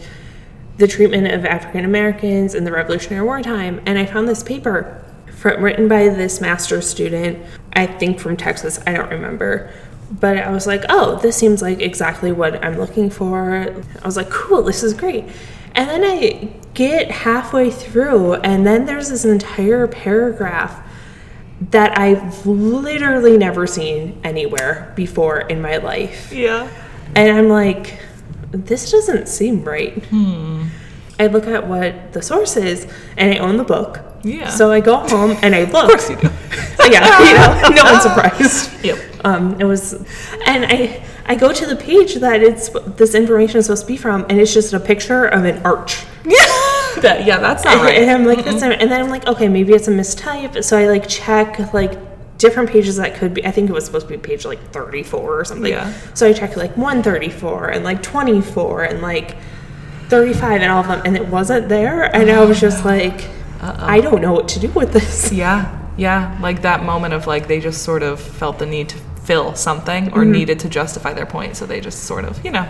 the 0.78 0.88
treatment 0.88 1.28
of 1.28 1.46
African 1.46 1.86
Americans 1.86 2.56
in 2.56 2.64
the 2.64 2.72
Revolutionary 2.72 3.26
War 3.26 3.42
time, 3.42 3.82
and 3.86 3.98
I 3.98 4.06
found 4.06 4.28
this 4.28 4.44
paper 4.44 5.04
fr 5.28 5.50
written 5.60 5.88
by 5.88 6.10
this 6.10 6.40
master's 6.40 6.90
student, 6.90 7.40
I 7.74 7.86
think 7.86 8.20
from 8.20 8.38
Texas, 8.38 8.80
I 8.86 8.94
don't 8.94 9.10
remember. 9.10 9.72
But 10.12 10.38
I 10.38 10.52
was 10.52 10.68
like, 10.68 10.84
oh, 10.90 11.18
this 11.20 11.38
seems 11.38 11.62
like 11.62 11.80
exactly 11.80 12.32
what 12.32 12.64
I'm 12.64 12.78
looking 12.78 13.10
for. 13.10 13.74
I 14.02 14.06
was 14.06 14.18
like, 14.18 14.30
cool, 14.30 14.62
this 14.62 14.84
is 14.84 14.94
great. 14.94 15.26
And 15.74 15.90
then 15.90 16.04
I 16.04 16.52
get 16.74 17.12
halfway 17.12 17.72
through, 17.72 18.36
and 18.36 18.68
then 18.68 18.86
there's 18.86 19.10
this 19.10 19.24
entire 19.24 19.88
paragraph 19.88 20.86
that 21.70 21.98
I've 21.98 22.46
literally 22.46 23.38
never 23.38 23.68
seen 23.68 24.20
anywhere 24.24 24.92
before 24.96 25.40
in 25.40 25.62
my 25.62 25.78
life. 25.78 26.32
Yeah. 26.34 26.70
And 27.16 27.38
I'm 27.38 27.50
like, 27.50 28.00
this 28.52 28.92
doesn't 28.92 29.28
seem 29.28 29.64
right. 29.64 30.04
Hmm. 30.06 30.68
I 31.20 31.28
look 31.28 31.48
at 31.48 31.68
what 31.68 32.14
the 32.14 32.22
source 32.22 32.58
is, 32.58 32.88
and 33.16 33.34
I 33.34 33.38
own 33.38 33.58
the 33.58 33.64
book. 33.64 34.00
Yeah. 34.24 34.50
So 34.50 34.72
I 34.72 34.80
go 34.80 34.98
home 34.98 35.38
and 35.42 35.56
I 35.56 35.64
look. 35.64 35.84
Of 35.84 35.90
course 35.90 36.10
you 36.10 36.16
do. 36.18 36.28
yeah, 36.92 37.20
you 37.20 37.34
know, 37.34 37.84
no 37.84 37.84
one's 37.84 38.04
surprised. 38.10 38.84
Yep. 38.84 39.26
Um, 39.26 39.60
it 39.60 39.66
was, 39.66 39.94
and 40.46 40.66
I 40.66 41.04
I 41.26 41.36
go 41.36 41.54
to 41.54 41.66
the 41.66 41.76
page 41.76 42.16
that 42.16 42.42
it's 42.42 42.70
this 42.98 43.16
information 43.16 43.58
is 43.58 43.66
supposed 43.66 43.84
to 43.84 43.88
be 43.88 43.98
from, 43.98 44.26
and 44.30 44.40
it's 44.40 44.54
just 44.54 44.74
a 44.74 44.80
picture 44.80 45.26
of 45.26 45.46
an 45.46 45.66
arch. 45.66 46.06
That, 47.02 47.26
yeah, 47.26 47.38
that's 47.38 47.64
not 47.64 47.78
right. 47.78 47.98
And 47.98 48.08
right. 48.08 48.14
I'm 48.14 48.26
like, 48.26 48.46
that's 48.46 48.62
not, 48.62 48.74
and 48.74 48.92
then 48.92 49.02
I'm 49.02 49.10
like, 49.10 49.26
okay, 49.26 49.48
maybe 49.48 49.74
it's 49.74 49.88
a 49.88 49.92
mistype. 49.92 50.62
So 50.64 50.78
I 50.78 50.88
like 50.88 51.08
check 51.08 51.74
like 51.74 51.98
different 52.38 52.70
pages 52.70 52.98
that 52.98 53.16
could 53.16 53.34
be. 53.34 53.46
I 53.46 53.50
think 53.50 53.70
it 53.70 53.74
was 53.74 53.86
supposed 53.86 54.08
to 54.08 54.12
be 54.12 54.20
page 54.20 54.46
like 54.46 54.60
34 54.72 55.40
or 55.40 55.46
something. 55.46 55.72
Yeah. 55.72 55.92
So 56.14 56.28
I 56.28 56.34
checked 56.34 56.58
like 56.58 56.76
134 56.78 57.70
and 57.70 57.84
like 57.84 58.04
24 58.04 58.84
and 58.84 59.02
like 59.02 59.38
35 60.10 60.62
and 60.62 60.72
all 60.72 60.82
of 60.82 60.88
them, 60.88 61.02
and 61.06 61.16
it 61.16 61.28
wasn't 61.28 61.70
there. 61.70 62.14
And 62.16 62.30
I 62.30 62.44
was 62.44 62.60
just 62.60 62.84
like, 62.84 63.28
I 63.62 64.02
don't 64.02 64.22
know 64.22 64.34
what 64.34 64.48
to 64.50 64.60
do 64.60 64.70
with 64.70 64.94
this. 64.94 65.32
Yeah, 65.42 65.78
yeah, 65.98 66.38
like 66.42 66.62
that 66.64 66.84
moment 66.84 67.14
of 67.14 67.28
like 67.28 67.48
they 67.48 67.60
just 67.60 67.84
sort 67.84 68.04
of 68.04 68.20
felt 68.20 68.60
the 68.60 68.66
need 68.66 68.90
to 68.90 68.98
fill 69.24 69.56
something 69.56 70.08
or 70.14 70.22
mm-hmm. 70.22 70.32
needed 70.32 70.60
to 70.60 70.70
justify 70.70 71.14
their 71.14 71.26
point, 71.26 71.56
so 71.56 71.66
they 71.66 71.80
just 71.80 72.04
sort 72.04 72.26
of, 72.26 72.44
you 72.44 72.52
know, 72.52 72.68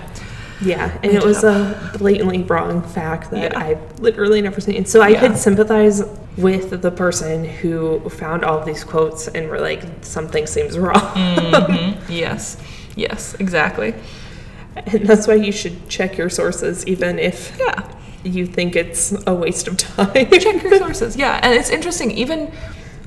Yeah, 0.61 0.95
and 1.01 1.11
it 1.11 1.23
was 1.23 1.43
a 1.43 1.91
blatantly 1.97 2.43
wrong 2.43 2.81
fact 2.83 3.31
that 3.31 3.53
Yeah. 3.53 3.59
I've 3.59 3.99
literally 3.99 4.41
never 4.41 4.61
seen. 4.61 4.85
So 4.85 5.01
I 5.01 5.09
Yeah. 5.09 5.21
could 5.21 5.37
sympathize 5.37 6.03
with 6.37 6.81
the 6.81 6.91
person 6.91 7.45
who 7.45 8.07
found 8.09 8.43
all 8.43 8.63
these 8.63 8.83
quotes 8.83 9.27
and 9.27 9.49
were 9.49 9.59
like, 9.59 9.81
something 10.01 10.45
seems 10.45 10.77
wrong. 10.77 10.93
Mm-hmm. 11.15 12.11
yes, 12.11 12.57
yes, 12.95 13.35
exactly. 13.39 13.93
And 14.75 15.05
that's 15.05 15.27
why 15.27 15.33
you 15.35 15.51
should 15.51 15.89
check 15.89 16.17
your 16.17 16.29
sources, 16.29 16.85
even 16.85 17.19
if 17.19 17.57
Yeah, 17.59 17.83
you 18.23 18.45
think 18.45 18.75
it's 18.75 19.13
a 19.27 19.33
waste 19.33 19.67
of 19.67 19.77
time. 19.77 20.13
check 20.13 20.63
your 20.63 20.77
sources. 20.77 21.15
Yeah, 21.15 21.39
and 21.41 21.53
it's 21.53 21.69
interesting. 21.69 22.11
Even 22.11 22.51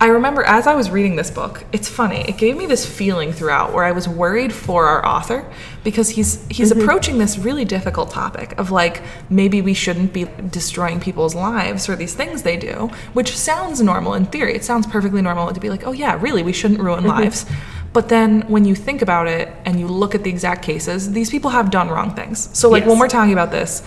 I 0.01 0.09
remember 0.09 0.43
as 0.43 0.67
I 0.67 0.75
was 0.75 0.91
reading 0.91 1.17
this 1.17 1.31
book, 1.31 1.65
it's 1.73 1.89
funny. 1.89 2.21
It 2.29 2.37
gave 2.37 2.57
me 2.57 2.67
this 2.67 2.85
feeling 2.85 3.33
throughout 3.33 3.73
where 3.73 3.85
I 3.85 3.93
was 3.93 4.09
worried 4.09 4.53
for 4.53 4.87
our 4.87 5.07
author 5.07 5.51
because 5.85 6.11
he's 6.11 6.45
he's 6.49 6.73
mm-hmm. 6.73 6.81
approaching 6.81 7.19
this 7.19 7.39
really 7.39 7.65
difficult 7.65 8.11
topic 8.11 8.59
of 8.59 8.71
like 8.71 9.03
maybe 9.31 9.63
we 9.63 9.73
shouldn't 9.73 10.13
be 10.13 10.27
destroying 10.51 11.01
people's 11.01 11.35
lives 11.35 11.87
for 11.87 11.95
these 11.95 12.15
things 12.15 12.43
they 12.43 12.57
do, 12.57 12.91
which 13.13 13.37
sounds 13.37 13.81
normal 13.81 14.15
in 14.15 14.27
theory. 14.27 14.55
It 14.55 14.65
sounds 14.65 14.87
perfectly 14.87 15.23
normal 15.23 15.53
to 15.53 15.61
be 15.61 15.71
like, 15.71 15.87
oh 15.87 15.93
yeah, 15.93 16.19
really, 16.21 16.43
we 16.43 16.53
shouldn't 16.53 16.81
ruin 16.81 17.05
mm-hmm. 17.05 17.21
lives. 17.21 17.47
But 17.93 18.09
then 18.09 18.43
when 18.49 18.65
you 18.65 18.75
think 18.75 19.03
about 19.03 19.29
it 19.29 19.55
and 19.65 19.79
you 19.79 19.87
look 19.87 20.17
at 20.17 20.25
the 20.25 20.31
exact 20.31 20.63
cases, 20.65 21.13
these 21.13 21.31
people 21.31 21.51
have 21.51 21.71
done 21.71 21.89
wrong 21.89 22.13
things. 22.13 22.51
So 22.53 22.69
like 22.69 22.85
when 22.87 22.99
we're 22.99 23.09
talking 23.09 23.33
about 23.33 23.53
this, 23.53 23.85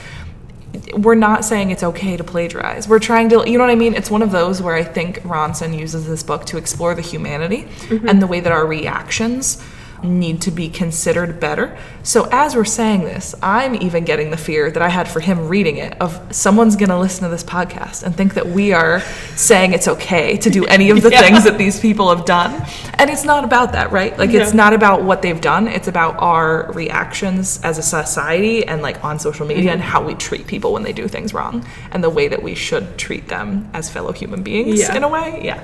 we're 0.94 1.16
not 1.16 1.44
saying 1.46 1.72
it's 1.72 1.84
okay 1.84 2.18
to 2.18 2.24
plagiarize. 2.24 2.88
We're 2.88 3.00
trying 3.00 3.30
to, 3.30 3.44
you 3.50 3.58
know 3.58 3.64
what 3.64 3.72
I 3.72 3.76
mean? 3.76 3.94
It's 3.94 4.12
one 4.12 4.22
of 4.22 4.32
those 4.32 4.62
where 4.62 4.76
I 4.76 4.84
think 4.84 5.22
Ronson 5.24 5.78
uses 5.78 6.08
this 6.08 6.24
book 6.24 6.46
to 6.46 6.58
explore 6.58 6.96
the 6.96 7.02
humanity 7.02 7.64
mm-hmm. 7.64 8.08
and 8.08 8.22
the 8.22 8.28
way 8.28 8.40
that 8.40 8.52
our 8.52 8.66
reactions 8.66 9.64
need 10.04 10.42
to 10.44 10.52
be 10.52 10.70
considered 10.70 11.40
better. 11.40 11.78
So 12.04 12.28
as 12.32 12.56
we're 12.56 12.66
saying 12.66 13.02
this, 13.04 13.36
I'm 13.42 13.76
even 13.76 14.06
getting 14.06 14.30
the 14.32 14.38
fear 14.38 14.72
that 14.72 14.82
I 14.82 14.90
had 14.90 15.08
for 15.08 15.20
him 15.20 15.48
reading 15.48 15.78
it 15.78 16.00
of 16.00 16.20
someone's 16.36 16.76
going 16.76 16.90
to 16.90 16.98
listen 17.00 17.24
to 17.24 17.30
this 17.30 17.44
podcast 17.44 18.04
and 18.04 18.16
think 18.16 18.36
that 18.36 18.48
we 18.48 18.74
are 18.74 19.02
saying 19.36 19.74
it's 19.74 19.88
okay 19.88 20.38
to 20.38 20.50
do 20.50 20.66
any 20.66 20.90
of 20.90 21.02
the 21.02 21.10
Yeah. 21.18 21.22
things 21.22 21.44
that 21.44 21.58
these 21.58 21.80
people 21.80 22.16
have 22.16 22.26
done. 22.26 22.66
And 22.96 23.10
it's 23.10 23.24
not 23.24 23.44
about 23.44 23.72
that, 23.74 23.92
right? 23.92 24.18
Like 24.18 24.30
it's 24.32 24.54
No. 24.54 24.64
not 24.64 24.74
about 24.74 25.04
what 25.04 25.22
they've 25.22 25.42
done. 25.42 25.68
It's 25.68 25.88
about 25.88 26.16
our 26.20 26.72
reactions 26.74 27.60
as 27.64 27.78
a 27.78 27.84
society 27.84 28.66
and 28.68 28.82
like 28.82 29.04
on 29.04 29.20
social 29.20 29.46
media 29.46 29.64
mm-hmm. 29.66 29.74
and 29.74 29.82
how 29.82 30.04
we 30.04 30.14
treat 30.16 30.48
people 30.48 30.74
when 30.74 30.84
they 30.84 30.94
do 30.94 31.08
things 31.08 31.34
wrong 31.34 31.66
and 31.92 32.04
the 32.04 32.10
way 32.10 32.28
that 32.28 32.42
we 32.42 32.56
should 32.56 32.98
treat 32.98 33.28
them 33.28 33.70
as 33.74 33.90
fellow 33.90 34.12
human 34.12 34.44
beings 34.44 34.80
Yeah. 34.80 34.96
in 34.96 35.04
a 35.04 35.08
way. 35.10 35.42
Yeah. 35.44 35.64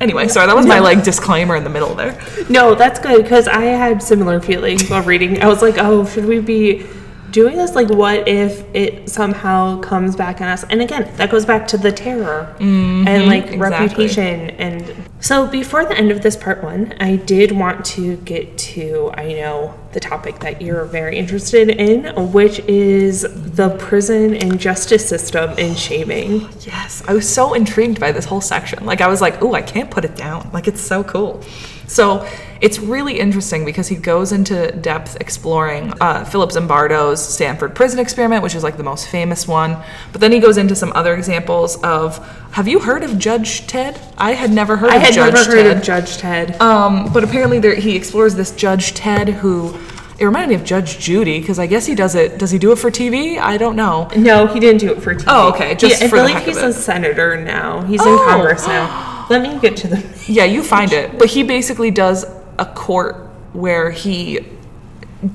Anyway, 0.00 0.28
sorry, 0.28 0.46
that 0.46 0.54
was 0.54 0.66
my 0.66 0.78
like 0.78 1.02
disclaimer 1.02 1.56
in 1.56 1.64
the 1.64 1.70
middle 1.70 1.94
there. 1.94 2.20
no, 2.48 2.74
that's 2.74 3.00
good 3.00 3.22
because 3.22 3.48
I 3.48 3.62
had 3.64 4.02
similar 4.02 4.40
feelings 4.40 4.88
while 4.88 5.02
reading. 5.02 5.42
I 5.42 5.48
was 5.48 5.60
like, 5.60 5.76
oh, 5.78 6.06
should 6.06 6.26
we 6.26 6.38
be 6.40 6.86
doing 7.30 7.56
this 7.56 7.74
like 7.74 7.88
what 7.90 8.26
if 8.26 8.64
it 8.74 9.08
somehow 9.08 9.78
comes 9.80 10.16
back 10.16 10.40
on 10.40 10.48
us 10.48 10.64
and 10.64 10.80
again 10.80 11.10
that 11.16 11.30
goes 11.30 11.44
back 11.44 11.66
to 11.66 11.76
the 11.76 11.92
terror 11.92 12.54
and 12.58 12.68
mm-hmm. 12.68 13.28
like 13.28 13.46
exactly. 13.46 13.58
reputation 13.58 14.50
and 14.50 14.94
so 15.20 15.46
before 15.46 15.84
the 15.84 15.96
end 15.96 16.10
of 16.10 16.22
this 16.22 16.36
part 16.36 16.62
one 16.62 16.94
i 17.00 17.16
did 17.16 17.52
want 17.52 17.84
to 17.84 18.16
get 18.18 18.56
to 18.56 19.10
i 19.14 19.32
know 19.32 19.74
the 19.92 20.00
topic 20.00 20.38
that 20.40 20.62
you're 20.62 20.84
very 20.84 21.16
interested 21.16 21.68
in 21.70 22.32
which 22.32 22.60
is 22.60 23.22
the 23.32 23.70
prison 23.78 24.34
and 24.34 24.60
justice 24.60 25.06
system 25.08 25.54
and 25.58 25.76
shaming 25.76 26.48
Yes, 26.66 27.02
I 27.08 27.14
was 27.14 27.28
so 27.28 27.54
intrigued 27.54 27.98
by 27.98 28.12
this 28.12 28.24
whole 28.24 28.40
section. 28.40 28.84
Like, 28.84 29.00
I 29.00 29.08
was 29.08 29.20
like, 29.20 29.42
oh, 29.42 29.54
I 29.54 29.62
can't 29.62 29.90
put 29.90 30.04
it 30.04 30.16
down. 30.16 30.50
Like, 30.52 30.68
it's 30.68 30.80
so 30.80 31.02
cool. 31.02 31.42
So, 31.86 32.28
it's 32.60 32.78
really 32.78 33.18
interesting 33.20 33.64
because 33.64 33.88
he 33.88 33.94
goes 33.96 34.32
into 34.32 34.72
depth 34.72 35.16
exploring 35.20 35.92
uh, 36.00 36.24
Philip 36.24 36.50
Zimbardo's 36.50 37.26
Stanford 37.26 37.74
prison 37.74 37.98
experiment, 37.98 38.42
which 38.42 38.54
is 38.54 38.62
like 38.64 38.76
the 38.76 38.82
most 38.82 39.08
famous 39.08 39.46
one. 39.46 39.76
But 40.12 40.20
then 40.20 40.32
he 40.32 40.40
goes 40.40 40.56
into 40.58 40.74
some 40.74 40.92
other 40.94 41.14
examples 41.14 41.76
of 41.82 42.18
have 42.52 42.66
you 42.66 42.80
heard 42.80 43.04
of 43.04 43.18
Judge 43.18 43.66
Ted? 43.66 44.00
I 44.16 44.32
had 44.32 44.50
never 44.50 44.76
heard 44.76 44.90
i 44.90 44.96
of 44.96 45.02
had 45.02 45.14
Judge 45.14 45.34
never 45.34 45.50
heard 45.50 45.62
Ted. 45.64 45.76
of 45.76 45.82
judge 45.82 46.16
ted 46.18 46.60
Um, 46.60 47.12
but 47.12 47.22
apparently 47.22 47.58
there, 47.60 47.74
he 47.74 47.94
explores 47.94 48.34
this 48.34 48.50
Judge 48.52 48.94
Ted 48.94 49.28
who 49.28 49.78
it 50.18 50.24
reminded 50.24 50.48
me 50.48 50.54
of 50.56 50.64
Judge 50.64 50.98
Judy 50.98 51.38
because 51.38 51.60
I 51.60 51.66
guess 51.68 51.86
he 51.86 51.94
does 51.94 52.16
it. 52.16 52.38
Does 52.38 52.50
he 52.50 52.58
do 52.58 52.72
it 52.72 52.76
for 52.80 52.90
TV? 52.90 53.38
I 53.38 53.56
don't 53.56 53.76
know. 53.76 54.08
no 54.16 54.46
he 54.48 54.58
didn't 54.58 54.80
do 54.80 54.90
it 54.92 55.00
for 55.00 55.14
TV. 55.14 55.24
Oh, 55.28 55.50
okay, 55.50 55.76
just 55.76 56.00
He- 56.00 56.06
i 56.06 56.08
for 56.08 56.16
the 56.16 56.22
believe 56.26 56.44
he's 56.44 56.56
a 56.56 56.72
senator 56.72 57.36
now 57.40 57.82
he's 57.82 58.00
Oh. 58.02 58.12
in 58.12 58.18
congress 58.28 58.66
now 58.66 59.26
let 59.30 59.42
me 59.42 59.58
get 59.60 59.76
to 59.76 59.86
the 59.88 60.02
Yeah, 60.26 60.44
you 60.44 60.62
find 60.64 60.92
it. 60.92 61.18
But 61.18 61.28
he 61.28 61.42
basically 61.44 61.90
does 61.92 62.24
a 62.58 62.66
court 62.66 63.16
where 63.52 63.90
he 63.90 64.40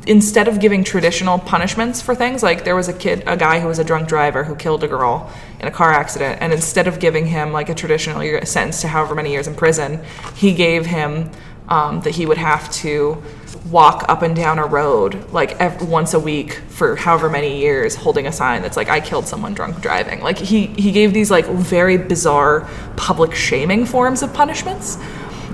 instead 0.08 0.48
of 0.48 0.62
giving 0.62 0.82
traditional 0.84 1.38
punishments 1.38 2.02
for 2.02 2.16
things 2.16 2.42
like 2.42 2.64
there 2.64 2.76
was 2.76 2.88
a 2.88 2.94
kid 2.94 3.22
a 3.28 3.36
guy 3.36 3.60
who 3.60 3.68
was 3.68 3.80
a 3.80 3.84
drunk 3.84 4.08
driver 4.08 4.46
who 4.46 4.56
killed 4.56 4.82
a 4.82 4.88
girl 4.88 5.30
in 5.60 5.68
a 5.68 5.72
car 5.72 5.92
accident 5.92 6.42
and 6.42 6.54
instead 6.54 6.88
of 6.88 7.00
giving 7.00 7.26
him 7.26 7.52
like 7.52 7.68
a 7.68 7.76
traditional 7.76 8.22
sentence 8.46 8.80
to 8.80 8.88
however 8.88 9.14
many 9.14 9.32
years 9.32 9.46
in 9.46 9.54
prison 9.54 10.02
he 10.36 10.54
gave 10.54 10.86
him 10.86 11.30
um, 11.68 12.00
that 12.02 12.12
he 12.12 12.26
would 12.26 12.38
have 12.38 12.72
to 12.72 13.22
walk 13.70 14.06
up 14.08 14.22
and 14.22 14.36
down 14.36 14.58
a 14.58 14.66
road 14.66 15.30
like 15.32 15.60
ev- 15.60 15.82
once 15.88 16.14
a 16.14 16.20
week 16.20 16.54
for 16.70 16.96
however 16.96 17.30
many 17.30 17.60
years 17.60 17.96
holding 17.96 18.28
a 18.28 18.32
sign 18.32 18.62
that's 18.62 18.78
like 18.78 18.90
i 18.90 19.00
killed 19.00 19.28
someone 19.28 19.54
drunk 19.54 19.80
driving. 19.82 20.22
Like 20.22 20.38
he 20.38 20.68
he 20.68 20.92
gave 20.92 21.14
these 21.14 21.30
like 21.30 21.46
very 21.46 21.98
bizarre 21.98 22.68
public 22.96 23.34
shaming 23.34 23.86
forms 23.86 24.24
of 24.24 24.34
punishments 24.34 24.98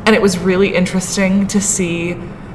and 0.09 0.15
it 0.15 0.23
was 0.23 0.39
really 0.39 0.73
interesting 0.73 1.45
to 1.45 1.61
see 1.61 2.13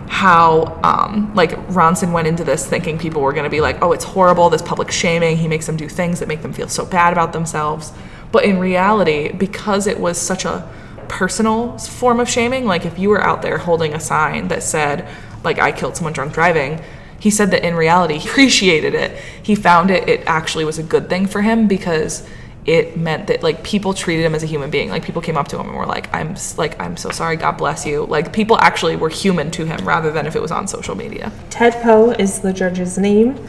how 0.08 0.76
um, 0.82 1.32
like 1.36 1.52
Ronson 1.68 2.10
went 2.10 2.26
into 2.26 2.42
this 2.42 2.66
thinking 2.66 2.98
people 2.98 3.22
were 3.22 3.32
going 3.32 3.44
to 3.44 3.50
be 3.50 3.60
like, 3.60 3.80
oh, 3.80 3.92
it's 3.92 4.02
horrible, 4.02 4.50
this 4.50 4.60
public 4.60 4.90
shaming. 4.90 5.36
He 5.36 5.46
makes 5.46 5.66
them 5.66 5.76
do 5.76 5.88
things 5.88 6.18
that 6.18 6.26
make 6.26 6.42
them 6.42 6.52
feel 6.52 6.66
so 6.68 6.84
bad 6.84 7.12
about 7.12 7.32
themselves. 7.32 7.92
But 8.32 8.42
in 8.42 8.58
reality, 8.58 9.30
because 9.30 9.86
it 9.86 10.00
was 10.00 10.20
such 10.20 10.44
a 10.44 10.68
personal 11.06 11.78
form 11.78 12.18
of 12.18 12.28
shaming, 12.28 12.64
like 12.64 12.84
if 12.84 12.98
you 12.98 13.08
were 13.08 13.22
out 13.22 13.40
there 13.40 13.58
holding 13.58 13.94
a 13.94 14.00
sign 14.00 14.48
that 14.48 14.64
said, 14.64 15.06
like, 15.44 15.60
I 15.60 15.70
killed 15.70 15.94
someone 15.94 16.12
drunk 16.12 16.32
driving, 16.32 16.80
he 17.20 17.30
said 17.30 17.52
that 17.52 17.64
in 17.64 17.76
reality, 17.76 18.18
he 18.18 18.28
appreciated 18.30 18.96
it. 18.96 19.16
He 19.44 19.54
found 19.54 19.92
it, 19.92 20.08
it 20.08 20.24
actually 20.26 20.64
was 20.64 20.80
a 20.80 20.82
good 20.82 21.08
thing 21.08 21.28
for 21.28 21.42
him 21.42 21.68
because 21.68 22.26
it 22.66 22.96
meant 22.96 23.26
that 23.26 23.42
like 23.42 23.62
people 23.62 23.92
treated 23.92 24.24
him 24.24 24.34
as 24.34 24.42
a 24.42 24.46
human 24.46 24.70
being. 24.70 24.88
Like 24.88 25.04
people 25.04 25.20
came 25.20 25.36
up 25.36 25.48
to 25.48 25.58
him 25.58 25.68
and 25.68 25.76
were 25.76 25.86
like 25.86 26.12
i'm 26.14 26.36
like 26.56 26.80
i'm 26.80 26.96
so 26.96 27.10
sorry 27.10 27.36
god 27.36 27.52
bless 27.52 27.84
you. 27.84 28.06
Like 28.06 28.32
people 28.32 28.58
actually 28.58 28.96
were 28.96 29.10
human 29.10 29.50
to 29.52 29.66
him 29.66 29.86
rather 29.86 30.10
than 30.10 30.26
if 30.26 30.34
it 30.34 30.42
was 30.42 30.50
on 30.50 30.66
social 30.66 30.94
media. 30.94 31.30
Ted 31.50 31.74
Poe 31.82 32.10
is 32.12 32.40
the 32.40 32.52
judge's 32.52 32.96
name, 32.96 33.46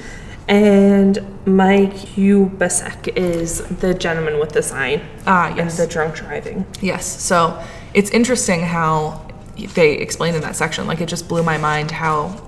and 0.47 1.19
Mike 1.45 1.93
Hubacek 1.93 3.15
is 3.15 3.61
the 3.67 3.93
gentleman 3.93 4.39
with 4.39 4.49
the 4.49 4.61
sign 4.61 5.01
ah 5.25 5.53
yes. 5.55 5.79
and 5.79 5.87
the 5.87 5.91
drunk 5.91 6.15
driving. 6.15 6.65
yes. 6.81 7.05
So 7.05 7.63
it's 7.93 8.09
interesting 8.11 8.61
how 8.61 9.25
they 9.55 9.93
explained 9.93 10.35
in 10.35 10.41
that 10.41 10.57
section. 10.57 10.87
Like 10.87 10.99
it 10.99 11.07
just 11.07 11.29
blew 11.29 11.41
my 11.43 11.57
mind 11.57 11.91
how 11.91 12.41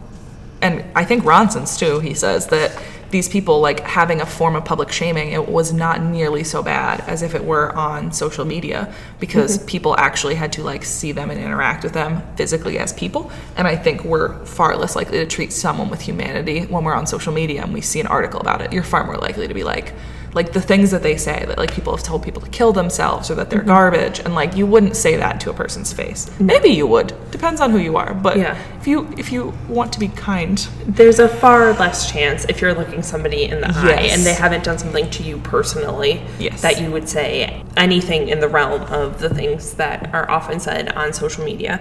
and 0.62 0.84
i 0.96 1.06
think 1.06 1.24
ronson's 1.24 1.78
too 1.78 2.00
he 2.00 2.14
says 2.16 2.48
that 2.48 2.72
these 3.10 3.30
people 3.30 3.60
like 3.62 3.80
having 3.82 4.22
a 4.22 4.26
form 4.26 4.56
of 4.56 4.66
public 4.66 4.92
shaming 4.92 5.32
it 5.32 5.48
was 5.48 5.72
not 5.72 6.02
nearly 6.02 6.44
so 6.44 6.62
bad 6.62 7.00
as 7.02 7.22
if 7.22 7.34
it 7.34 7.44
were 7.44 7.74
on 7.76 8.12
social 8.12 8.46
media 8.46 8.94
because 9.20 9.58
mm-hmm. 9.58 9.68
people 9.68 9.96
actually 9.98 10.36
had 10.36 10.52
to 10.52 10.64
like 10.64 10.84
see 10.84 11.12
them 11.12 11.30
and 11.30 11.40
interact 11.40 11.84
with 11.84 11.94
them 11.94 12.22
physically 12.36 12.78
as 12.78 12.94
people. 12.94 13.32
And 13.56 13.68
i 13.68 13.76
think 13.76 14.04
we're 14.04 14.46
far 14.46 14.76
less 14.76 14.96
likely 14.96 15.20
to 15.20 15.26
treat 15.26 15.54
someone 15.54 15.90
with 15.90 16.02
humanity 16.02 16.66
when 16.66 16.84
we're 16.84 16.94
on 16.94 17.08
social 17.08 17.34
media 17.34 17.64
and 17.64 17.74
we 17.74 17.82
see 17.82 18.00
an 18.00 18.08
article 18.08 18.40
about 18.40 18.62
it. 18.62 18.74
You're 18.74 18.84
far 18.84 19.06
more 19.06 19.18
likely 19.18 19.48
to 19.48 19.54
be 19.54 19.64
like 19.64 19.94
like 20.38 20.54
the 20.54 20.62
things 20.62 20.92
that 20.92 21.04
they 21.08 21.18
say 21.18 21.44
that 21.48 21.58
like 21.58 21.72
people 21.80 21.92
have 21.96 22.06
told 22.12 22.20
people 22.28 22.42
to 22.48 22.50
kill 22.60 22.72
themselves 22.82 23.30
or 23.32 23.36
that 23.40 23.50
they're 23.50 23.68
garbage 23.78 24.18
and 24.24 24.32
like 24.42 24.56
you 24.60 24.66
wouldn't 24.74 24.96
say 24.96 25.14
that 25.18 25.40
to 25.42 25.50
a 25.50 25.54
person's 25.64 25.92
face 25.92 26.22
maybe 26.40 26.70
you 26.70 26.86
would 26.94 27.10
depends 27.32 27.60
on 27.60 27.70
who 27.72 27.80
you 27.88 27.98
are 27.98 28.14
but 28.14 28.38
Yeah. 28.38 28.56
if 28.80 28.86
you 28.92 28.98
if 29.18 29.32
you 29.32 29.42
want 29.68 29.90
to 29.94 30.00
be 30.00 30.10
kind 30.10 30.56
There's 31.00 31.20
a 31.20 31.28
far 31.28 31.74
less 31.74 32.00
chance 32.12 32.46
if 32.52 32.62
you're 32.62 32.76
looking 32.82 33.02
somebody 33.14 33.42
in 33.54 33.62
the 33.62 33.68
eye 33.70 34.10
and 34.14 34.22
they 34.28 34.34
haven't 34.46 34.64
done 34.64 34.78
something 34.78 35.10
to 35.18 35.24
you 35.24 35.36
personally 35.40 36.22
Yes. 36.40 36.62
that 36.62 36.80
you 36.82 36.92
would 36.92 37.08
say 37.10 37.64
anything 37.76 38.22
in 38.30 38.40
the 38.40 38.48
realm 38.48 38.84
of 38.84 39.20
the 39.20 39.30
things 39.40 39.74
that 39.82 40.14
are 40.14 40.30
often 40.38 40.60
said 40.60 40.84
on 40.94 41.14
social 41.14 41.44
media. 41.52 41.74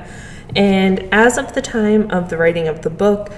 And 0.55 0.95
as 1.13 1.37
of 1.39 1.47
the 1.55 1.63
time 1.63 2.11
of 2.11 2.31
the 2.31 2.37
writing 2.37 2.67
of 2.69 2.83
the 2.83 2.91
book, 3.05 3.31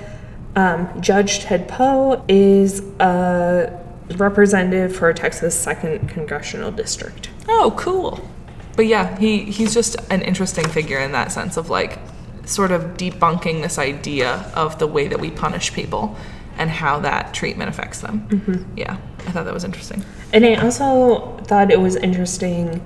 um, 0.57 0.88
Judge 1.00 1.40
Ted 1.40 1.62
Poe 1.68 2.22
is 2.28 2.81
a 3.00 3.78
representative 4.16 4.97
for 4.97 5.12
Texas 5.12 5.59
Second 5.59 6.09
Congressional 6.09 6.71
District. 6.71 7.31
Oh, 7.49 7.75
cool. 7.77 8.29
But 8.77 8.87
yeah, 8.87 9.18
he 9.18 9.44
he's 9.44 9.75
just 9.75 9.97
an 10.11 10.23
interesting 10.23 10.68
figure 10.68 10.99
in 10.99 11.12
that 11.12 11.33
sense 11.33 11.57
of 11.57 11.68
like 11.68 11.99
sort 12.44 12.71
of 12.71 12.97
debunking 12.97 13.62
this 13.62 13.79
idea 13.79 14.51
of 14.55 14.79
the 14.79 14.87
way 14.87 15.09
that 15.09 15.21
we 15.21 15.31
punish 15.31 15.73
people 15.73 16.16
and 16.57 16.71
how 16.71 16.99
that 17.01 17.35
treatment 17.35 17.68
affects 17.68 18.01
them. 18.01 18.27
Mm-hmm. 18.29 18.79
Yeah, 18.79 18.99
I 19.27 19.33
thought 19.33 19.44
that 19.44 19.55
was 19.55 19.64
interesting. 19.64 20.05
And 20.33 20.44
I 20.44 20.55
also 20.55 21.37
thought 21.44 21.71
it 21.71 21.81
was 21.81 21.97
interesting 21.97 22.85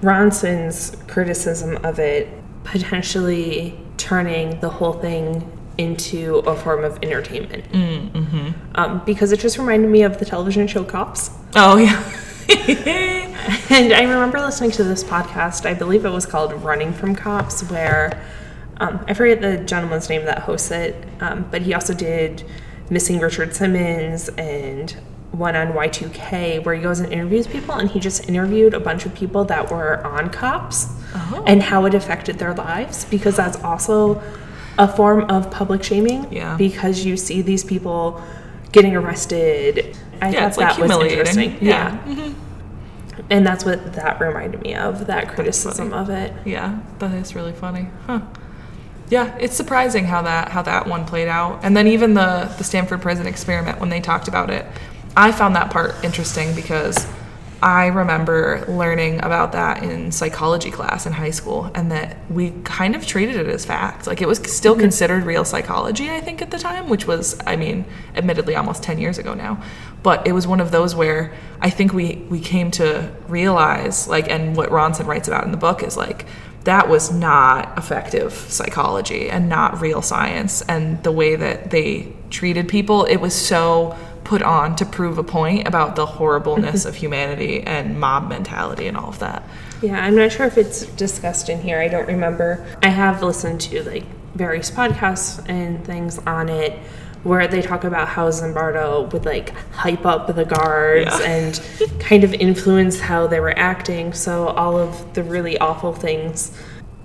Ronson's 0.00 0.96
criticism 1.06 1.76
of 1.84 1.98
it 1.98 2.28
potentially 2.64 3.78
turning 3.96 4.58
the 4.60 4.68
whole 4.68 4.92
thing 4.94 5.50
into 5.78 6.36
a 6.38 6.54
form 6.56 6.84
of 6.84 6.98
entertainment. 7.02 7.64
Mm-hmm. 7.72 8.50
Um, 8.74 9.02
because 9.04 9.32
it 9.32 9.40
just 9.40 9.58
reminded 9.58 9.90
me 9.90 10.02
of 10.02 10.18
the 10.18 10.24
television 10.24 10.66
show 10.66 10.84
Cops. 10.84 11.30
Oh 11.54 11.76
yeah. 11.76 12.02
And 13.70 13.92
I 13.92 14.02
remember 14.02 14.38
listening 14.40 14.70
to 14.72 14.84
this 14.84 15.02
podcast, 15.02 15.66
I 15.66 15.74
believe 15.74 16.04
it 16.04 16.10
was 16.10 16.26
called 16.26 16.52
Running 16.62 16.92
from 16.92 17.14
Cops, 17.16 17.62
where 17.70 18.22
um, 18.76 19.04
I 19.08 19.14
forget 19.14 19.40
the 19.40 19.56
gentleman's 19.64 20.08
name 20.08 20.24
that 20.26 20.40
hosts 20.40 20.70
it, 20.70 20.94
um, 21.20 21.48
but 21.50 21.62
he 21.62 21.72
also 21.74 21.94
did 21.94 22.44
Missing 22.90 23.18
Richard 23.20 23.54
Simmons 23.54 24.28
and 24.30 24.90
one 25.32 25.56
on 25.56 25.68
Y2K, 25.72 26.64
where 26.64 26.74
he 26.74 26.82
goes 26.82 27.00
and 27.00 27.10
interviews 27.12 27.46
people, 27.46 27.74
and 27.74 27.88
he 27.90 27.98
just 27.98 28.28
interviewed 28.28 28.74
a 28.74 28.80
bunch 28.80 29.06
of 29.06 29.14
people 29.14 29.44
that 29.46 29.70
were 29.70 30.06
on 30.06 30.28
cops 30.30 30.88
Oh. 31.14 31.42
and 31.46 31.62
how 31.62 31.84
it 31.86 31.94
affected 31.94 32.38
their 32.38 32.54
lives, 32.54 33.06
because 33.06 33.36
that's 33.36 33.62
also 33.64 34.22
a 34.78 34.88
form 34.88 35.24
of 35.30 35.50
public 35.50 35.82
shaming. 35.84 36.32
Yeah. 36.32 36.56
Because 36.56 37.04
you 37.04 37.16
see 37.16 37.42
these 37.42 37.64
people 37.64 38.22
getting 38.72 38.96
arrested. 38.96 39.96
I 40.20 40.30
Yeah, 40.30 40.40
thought 40.40 40.48
it's 40.48 40.58
like 40.58 40.68
was 40.68 40.76
humiliating. 40.76 41.18
interesting. 41.18 41.52
Yeah. 41.60 41.98
yeah. 42.06 42.14
Mm-hmm. 42.14 42.38
And 43.30 43.46
that's 43.46 43.64
what 43.64 43.92
that 43.94 44.20
reminded 44.20 44.62
me 44.62 44.74
of, 44.74 45.06
that 45.06 45.28
criticism 45.28 45.92
of 45.92 46.10
it. 46.10 46.32
Yeah, 46.44 46.78
that 46.98 47.12
is 47.12 47.34
really 47.34 47.52
funny. 47.52 47.88
Huh. 48.06 48.20
Yeah, 49.10 49.36
it's 49.38 49.54
surprising 49.54 50.06
how 50.06 50.22
that 50.22 50.48
how 50.48 50.62
that 50.62 50.86
one 50.86 51.04
played 51.04 51.28
out. 51.28 51.60
And 51.62 51.76
then 51.76 51.86
even 51.86 52.14
the 52.14 52.52
the 52.56 52.64
Stanford 52.64 53.02
prison 53.02 53.26
experiment 53.26 53.78
when 53.78 53.90
they 53.90 54.00
talked 54.00 54.28
about 54.28 54.48
it, 54.50 54.64
I 55.16 55.32
found 55.32 55.54
that 55.56 55.70
part 55.70 55.94
interesting 56.02 56.54
because 56.54 57.06
I 57.62 57.86
remember 57.86 58.64
learning 58.66 59.22
about 59.22 59.52
that 59.52 59.84
in 59.84 60.10
psychology 60.10 60.72
class 60.72 61.06
in 61.06 61.12
high 61.12 61.30
school 61.30 61.70
and 61.76 61.92
that 61.92 62.16
we 62.28 62.50
kind 62.64 62.96
of 62.96 63.06
treated 63.06 63.36
it 63.36 63.46
as 63.46 63.64
fact. 63.64 64.08
Like 64.08 64.20
it 64.20 64.26
was 64.26 64.38
still 64.38 64.72
mm-hmm. 64.72 64.80
considered 64.80 65.24
real 65.24 65.44
psychology, 65.44 66.10
I 66.10 66.20
think 66.20 66.42
at 66.42 66.50
the 66.50 66.58
time, 66.58 66.88
which 66.88 67.06
was 67.06 67.38
I 67.46 67.54
mean, 67.54 67.84
admittedly 68.16 68.56
almost 68.56 68.82
10 68.82 68.98
years 68.98 69.16
ago 69.16 69.34
now. 69.34 69.62
But 70.02 70.26
it 70.26 70.32
was 70.32 70.44
one 70.44 70.58
of 70.58 70.72
those 70.72 70.96
where 70.96 71.32
I 71.60 71.70
think 71.70 71.92
we 71.92 72.16
we 72.28 72.40
came 72.40 72.72
to 72.72 73.14
realize 73.28 74.08
like 74.08 74.28
and 74.28 74.56
what 74.56 74.70
Ronson 74.70 75.06
writes 75.06 75.28
about 75.28 75.44
in 75.44 75.52
the 75.52 75.56
book 75.56 75.84
is 75.84 75.96
like 75.96 76.26
that 76.64 76.88
was 76.88 77.12
not 77.12 77.76
effective 77.78 78.32
psychology 78.32 79.30
and 79.30 79.48
not 79.48 79.80
real 79.80 80.02
science 80.02 80.62
and 80.62 81.02
the 81.02 81.12
way 81.12 81.36
that 81.36 81.70
they 81.70 82.12
treated 82.30 82.68
people 82.68 83.04
it 83.04 83.16
was 83.16 83.34
so 83.34 83.96
put 84.32 84.42
on 84.42 84.74
to 84.74 84.86
prove 84.86 85.18
a 85.18 85.22
point 85.22 85.68
about 85.68 85.94
the 85.94 86.06
horribleness 86.06 86.86
of 86.86 86.94
humanity 86.94 87.60
and 87.64 88.00
mob 88.00 88.30
mentality 88.30 88.86
and 88.86 88.96
all 88.96 89.10
of 89.10 89.18
that 89.18 89.42
Yeah, 89.82 90.02
I'm 90.02 90.16
not 90.16 90.32
sure 90.32 90.46
if 90.46 90.56
it's 90.56 90.86
discussed 91.06 91.50
in 91.50 91.60
here. 91.60 91.78
I 91.78 91.88
don't 91.88 92.06
remember. 92.06 92.64
I 92.82 92.88
have 92.88 93.22
listened 93.22 93.60
to 93.62 93.82
like 93.82 94.04
various 94.34 94.70
podcasts 94.70 95.46
and 95.50 95.84
things 95.84 96.18
on 96.20 96.48
it, 96.48 96.72
where 97.24 97.46
they 97.46 97.60
talk 97.60 97.84
about 97.84 98.08
how 98.08 98.30
Zimbardo 98.30 99.12
would 99.12 99.26
like 99.26 99.50
hype 99.84 100.06
up 100.06 100.34
the 100.34 100.46
guards 100.46 101.10
Yeah. 101.20 101.26
and 101.34 102.00
kind 102.00 102.24
of 102.24 102.32
influence 102.32 103.00
how 103.00 103.26
they 103.26 103.38
were 103.40 103.56
acting. 103.58 104.14
So 104.14 104.46
all 104.46 104.78
of 104.78 105.12
the 105.12 105.22
really 105.22 105.58
awful 105.58 105.92
things. 105.92 106.56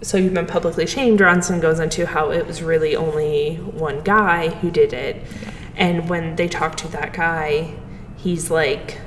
So 0.02 0.16
you've 0.18 0.34
been 0.34 0.46
publicly 0.46 0.86
shamed. 0.88 1.20
Ronson 1.20 1.60
goes 1.60 1.80
into 1.82 2.06
how 2.06 2.32
it 2.32 2.46
was 2.48 2.62
really 2.64 2.96
only 2.96 3.56
one 3.56 4.02
guy 4.04 4.50
who 4.62 4.70
did 4.72 4.94
it, 4.94 5.16
and 5.78 6.10
when 6.10 6.36
they 6.36 6.48
talk 6.48 6.76
to 6.78 6.88
that 6.90 7.14
guy, 7.14 7.74
he's 8.18 8.52
like, 8.52 9.00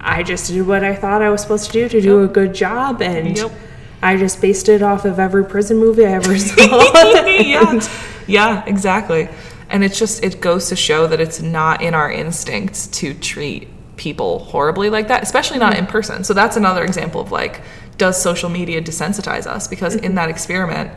"I 0.00 0.22
just 0.22 0.50
did 0.50 0.66
what 0.66 0.84
I 0.84 0.94
thought 0.94 1.20
I 1.20 1.28
was 1.28 1.42
supposed 1.42 1.66
to 1.66 1.72
do 1.72 1.88
to 1.88 2.00
do 2.00 2.22
a 2.22 2.28
good 2.28 2.54
job, 2.54 3.02
and." 3.02 3.36
Yep. 3.36 3.52
I 4.00 4.16
just 4.16 4.40
based 4.40 4.68
it 4.68 4.80
off 4.80 5.04
of 5.04 5.18
every 5.18 5.44
prison 5.44 5.78
movie 5.78 6.06
I 6.06 6.12
ever 6.12 6.38
saw. 6.38 6.62
yeah, 7.26 7.80
yeah, 8.28 8.64
exactly. 8.64 9.28
And 9.70 9.82
it's 9.84 9.98
just 9.98 10.22
it 10.22 10.40
goes 10.40 10.68
to 10.68 10.76
show 10.76 11.06
that 11.08 11.20
it's 11.20 11.42
not 11.42 11.82
in 11.82 11.94
our 11.94 12.10
instincts 12.10 12.86
to 12.98 13.12
treat 13.12 13.68
people 13.96 14.38
horribly 14.38 14.88
like 14.88 15.08
that, 15.08 15.22
especially 15.22 15.58
not 15.58 15.72
mm-hmm. 15.72 15.84
in 15.84 15.90
person. 15.90 16.24
So 16.24 16.32
that's 16.32 16.56
another 16.56 16.84
example 16.84 17.20
of 17.20 17.32
like, 17.32 17.60
does 17.98 18.20
social 18.20 18.48
media 18.48 18.80
desensitize 18.80 19.46
us? 19.46 19.66
Because 19.66 19.94
in 19.96 20.02
mm-hmm. 20.02 20.14
that 20.14 20.30
experiment, 20.30 20.92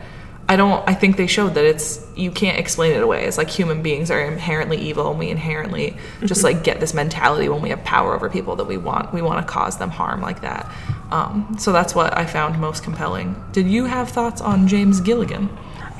I 0.49 0.57
don't. 0.57 0.87
I 0.87 0.93
think 0.93 1.15
they 1.15 1.27
showed 1.27 1.53
that 1.53 1.63
it's 1.63 2.05
you 2.15 2.29
can't 2.29 2.59
explain 2.59 2.93
it 2.93 3.01
away. 3.01 3.23
It's 3.25 3.37
like 3.37 3.49
human 3.49 3.81
beings 3.81 4.11
are 4.11 4.19
inherently 4.19 4.77
evil, 4.77 5.09
and 5.09 5.17
we 5.17 5.29
inherently 5.29 5.95
just 6.25 6.43
like 6.43 6.63
get 6.63 6.79
this 6.79 6.93
mentality 6.93 7.47
when 7.47 7.61
we 7.61 7.69
have 7.69 7.83
power 7.85 8.13
over 8.13 8.29
people 8.29 8.57
that 8.57 8.65
we 8.65 8.77
want 8.77 9.13
we 9.13 9.21
want 9.21 9.45
to 9.45 9.51
cause 9.51 9.77
them 9.77 9.89
harm 9.89 10.21
like 10.21 10.41
that. 10.41 10.69
Um, 11.11 11.55
so 11.57 11.71
that's 11.71 11.95
what 11.95 12.17
I 12.17 12.25
found 12.25 12.59
most 12.59 12.83
compelling. 12.83 13.41
Did 13.53 13.67
you 13.67 13.85
have 13.85 14.09
thoughts 14.09 14.41
on 14.41 14.67
James 14.67 14.99
Gilligan? 14.99 15.49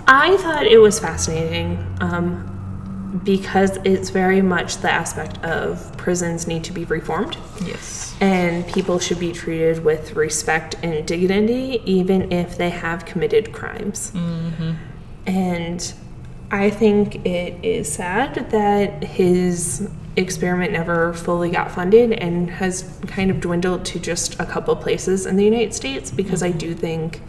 I 0.08 0.36
thought 0.38 0.65
it 0.65 0.80
was 0.80 0.99
fascinating 0.99 1.77
um, 2.01 2.50
because 3.24 3.78
it's 3.84 4.10
very 4.10 4.41
much 4.41 4.78
the 4.78 4.91
aspect 4.91 5.43
of 5.43 5.95
prisons 5.97 6.47
need 6.47 6.63
to 6.63 6.71
be 6.71 6.86
reformed 6.86 7.38
Yes. 7.65 8.15
and 8.21 8.65
people 8.67 9.00
should 9.00 9.19
be 9.19 9.32
treated 9.32 9.84
with 9.84 10.15
respect 10.15 10.76
and 10.82 11.06
dignity 11.06 11.82
even 11.86 12.32
if 12.32 12.58
they 12.58 12.69
have 12.69 13.06
committed 13.06 13.52
crimes. 13.52 14.12
Mm-hmm. 14.12 14.74
And 15.28 15.93
I 16.52 16.69
think 16.69 17.26
it 17.26 17.63
is 17.63 17.91
sad 17.91 18.50
that 18.52 19.04
his 19.04 19.89
experiment 20.17 20.74
never 20.74 21.13
fully 21.13 21.50
got 21.50 21.71
funded 21.71 22.12
and 22.12 22.50
has 22.50 23.00
kind 23.08 23.32
of 23.32 23.39
dwindled 23.39 23.86
to 23.86 24.00
just 24.00 24.39
a 24.39 24.45
couple 24.45 24.76
places 24.76 25.26
in 25.26 25.38
the 25.38 25.45
United 25.45 25.74
States 25.74 26.12
because 26.12 26.43
I 26.43 26.50
mm-hmm. 26.50 26.58
do 26.58 26.74
think 26.74 27.21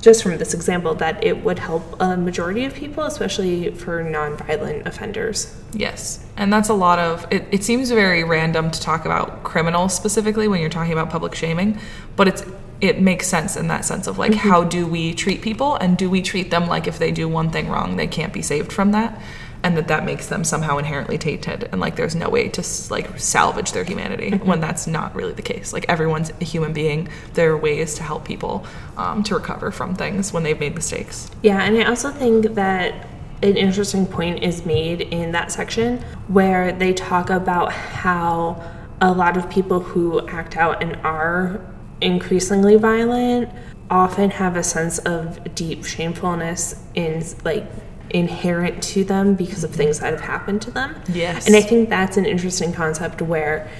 just 0.00 0.22
from 0.22 0.38
this 0.38 0.54
example 0.54 0.94
that 0.94 1.22
it 1.22 1.44
would 1.44 1.58
help 1.58 2.00
a 2.00 2.16
majority 2.16 2.64
of 2.64 2.74
people 2.74 3.04
especially 3.04 3.70
for 3.70 4.02
nonviolent 4.02 4.86
offenders. 4.86 5.54
Yes. 5.72 6.24
And 6.36 6.52
that's 6.52 6.68
a 6.68 6.74
lot 6.74 6.98
of 6.98 7.26
it, 7.30 7.46
it 7.50 7.64
seems 7.64 7.90
very 7.90 8.24
random 8.24 8.70
to 8.70 8.80
talk 8.80 9.04
about 9.04 9.42
criminals 9.44 9.94
specifically 9.94 10.48
when 10.48 10.60
you're 10.60 10.70
talking 10.70 10.92
about 10.92 11.10
public 11.10 11.34
shaming, 11.34 11.78
but 12.16 12.28
it's 12.28 12.44
it 12.80 13.00
makes 13.00 13.26
sense 13.26 13.56
in 13.56 13.68
that 13.68 13.84
sense 13.84 14.06
of 14.06 14.18
like 14.18 14.32
mm-hmm. 14.32 14.48
how 14.48 14.64
do 14.64 14.86
we 14.86 15.12
treat 15.14 15.42
people 15.42 15.76
and 15.76 15.98
do 15.98 16.08
we 16.08 16.22
treat 16.22 16.50
them 16.50 16.66
like 16.66 16.86
if 16.86 16.98
they 16.98 17.12
do 17.12 17.28
one 17.28 17.50
thing 17.50 17.68
wrong 17.68 17.96
they 17.96 18.06
can't 18.06 18.32
be 18.32 18.40
saved 18.40 18.72
from 18.72 18.92
that 18.92 19.20
and 19.62 19.76
that 19.76 19.88
that 19.88 20.04
makes 20.04 20.28
them 20.28 20.44
somehow 20.44 20.78
inherently 20.78 21.18
tainted 21.18 21.68
and 21.72 21.80
like 21.80 21.96
there's 21.96 22.14
no 22.14 22.28
way 22.28 22.48
to 22.48 22.62
like 22.90 23.18
salvage 23.18 23.72
their 23.72 23.84
humanity 23.84 24.30
when 24.38 24.60
that's 24.60 24.86
not 24.86 25.14
really 25.14 25.32
the 25.32 25.42
case. 25.42 25.72
Like 25.72 25.86
everyone's 25.88 26.30
a 26.40 26.44
human 26.44 26.72
being. 26.72 27.08
There 27.34 27.52
are 27.52 27.56
ways 27.56 27.94
to 27.94 28.02
help 28.02 28.24
people 28.24 28.66
um, 28.96 29.22
to 29.24 29.34
recover 29.34 29.70
from 29.70 29.94
things 29.94 30.32
when 30.32 30.42
they've 30.42 30.58
made 30.58 30.74
mistakes. 30.74 31.30
Yeah, 31.42 31.62
and 31.62 31.76
I 31.76 31.84
also 31.84 32.10
think 32.10 32.54
that 32.54 33.08
an 33.42 33.56
interesting 33.56 34.06
point 34.06 34.42
is 34.42 34.66
made 34.66 35.00
in 35.00 35.32
that 35.32 35.50
section 35.50 35.98
where 36.28 36.72
they 36.72 36.92
talk 36.92 37.30
about 37.30 37.72
how 37.72 38.62
a 39.00 39.12
lot 39.12 39.36
of 39.36 39.48
people 39.48 39.80
who 39.80 40.26
act 40.28 40.56
out 40.56 40.82
and 40.82 40.96
are 40.96 41.60
increasingly 42.00 42.76
violent 42.76 43.48
often 43.88 44.30
have 44.30 44.56
a 44.56 44.62
sense 44.62 44.98
of 45.00 45.54
deep 45.54 45.84
shamefulness 45.84 46.74
in 46.94 47.24
like 47.44 47.66
inherent 48.10 48.82
to 48.82 49.04
them 49.04 49.34
because 49.34 49.64
of 49.64 49.70
things 49.70 50.00
that 50.00 50.12
have 50.12 50.20
happened 50.20 50.62
to 50.62 50.70
them. 50.70 51.00
Yes. 51.08 51.46
And 51.46 51.56
I 51.56 51.62
think 51.62 51.88
that's 51.88 52.16
an 52.16 52.26
interesting 52.26 52.72
concept 52.72 53.22
where 53.22 53.70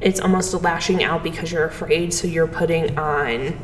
it's 0.00 0.20
almost 0.20 0.54
lashing 0.54 1.02
out 1.02 1.22
because 1.22 1.50
you're 1.50 1.64
afraid, 1.64 2.14
so 2.14 2.26
you're 2.26 2.46
putting 2.46 2.98
on 2.98 3.58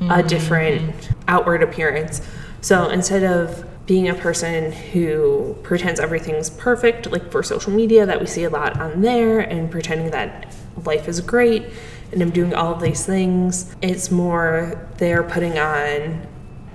a 0.00 0.02
mm. 0.02 0.28
different 0.28 1.10
outward 1.28 1.62
appearance. 1.62 2.20
So 2.60 2.88
instead 2.88 3.24
of 3.24 3.66
being 3.86 4.08
a 4.08 4.14
person 4.14 4.70
who 4.70 5.56
pretends 5.62 5.98
everything's 5.98 6.50
perfect, 6.50 7.10
like 7.10 7.30
for 7.32 7.42
social 7.42 7.72
media, 7.72 8.06
that 8.06 8.20
we 8.20 8.26
see 8.26 8.44
a 8.44 8.50
lot 8.50 8.78
on 8.78 9.02
there, 9.02 9.40
and 9.40 9.70
pretending 9.70 10.10
that 10.12 10.54
life 10.84 11.08
is 11.08 11.20
great 11.20 11.64
and 12.12 12.22
I'm 12.22 12.30
doing 12.30 12.54
all 12.54 12.74
of 12.74 12.80
these 12.80 13.06
things, 13.06 13.74
it's 13.82 14.10
more 14.10 14.88
they're 14.98 15.22
putting 15.22 15.58
on 15.58 16.26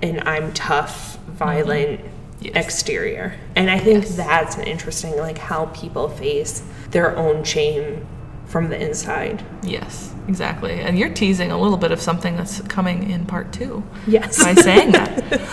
an 0.02 0.26
I'm 0.26 0.52
tough, 0.52 1.18
mm-hmm. 1.18 1.32
violent 1.32 2.00
Yes. 2.40 2.54
exterior. 2.54 3.34
And 3.54 3.70
I 3.70 3.78
think 3.78 4.06
that's 4.06 4.56
an 4.56 4.64
interesting, 4.64 5.16
like 5.16 5.38
how 5.38 5.66
people 5.66 6.08
face 6.08 6.62
their 6.90 7.16
own 7.16 7.44
shame 7.44 8.06
from 8.46 8.68
the 8.68 8.80
inside. 8.80 9.44
Yes, 9.62 10.14
exactly. 10.28 10.80
And 10.80 10.98
you're 10.98 11.12
teasing 11.12 11.50
a 11.50 11.58
little 11.60 11.78
bit 11.78 11.92
of 11.92 12.00
something 12.00 12.36
that's 12.36 12.60
coming 12.62 13.10
in 13.10 13.26
part 13.26 13.52
two 13.52 13.82
Yes. 14.06 14.42
by 14.42 14.54
saying 14.54 14.92
that. 14.92 15.40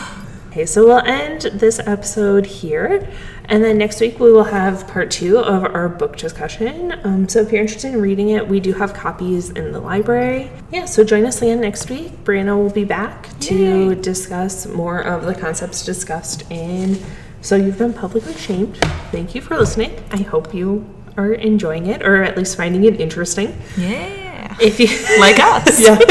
Okay, 0.54 0.68
so 0.68 0.86
we'll 0.86 1.00
end 1.00 1.42
this 1.52 1.80
episode 1.80 2.46
here, 2.46 3.10
and 3.46 3.64
then 3.64 3.76
next 3.80 4.00
week 4.00 4.20
we 4.20 4.32
will 4.32 4.44
have 4.44 4.88
part 4.88 5.10
two 5.10 5.40
of 5.40 5.64
our 5.66 5.90
book 5.90 6.16
discussion. 6.16 6.94
Um, 7.04 7.28
so 7.28 7.42
if 7.42 7.52
you're 7.52 7.62
interested 7.62 7.92
in 7.92 8.00
reading 8.00 8.30
it, 8.30 8.48
we 8.48 8.60
do 8.60 8.72
have 8.74 8.94
copies 8.94 9.50
in 9.50 9.72
the 9.72 9.80
library. 9.80 10.52
Yeah, 10.72 10.86
so 10.86 11.04
join 11.04 11.26
us 11.26 11.42
again 11.42 11.62
next 11.62 11.90
week. 11.90 12.24
Brianna 12.24 12.56
will 12.56 12.70
be 12.70 12.84
back 12.84 13.30
to 13.40 13.56
Yay. 13.56 13.96
discuss 13.96 14.68
more 14.68 15.00
of 15.00 15.26
the 15.26 15.34
concepts 15.34 15.84
discussed 15.84 16.44
in 16.52 17.00
So 17.42 17.56
You've 17.56 17.80
Been 17.80 17.92
Publicly 17.92 18.36
Shamed. 18.36 18.78
Thank 19.12 19.34
you 19.34 19.42
for 19.42 19.58
listening. 19.58 20.04
I 20.12 20.22
hope 20.22 20.54
you 20.54 20.88
are 21.18 21.34
enjoying 21.34 21.88
it, 21.88 22.04
or 22.04 22.22
at 22.22 22.38
least 22.38 22.58
finding 22.58 22.84
it 22.84 23.02
interesting. 23.02 23.60
Yeah. 23.76 24.56
If 24.62 24.80
you 24.80 24.86
Like 25.20 25.40
us. 25.40 25.80
yeah. 25.82 25.98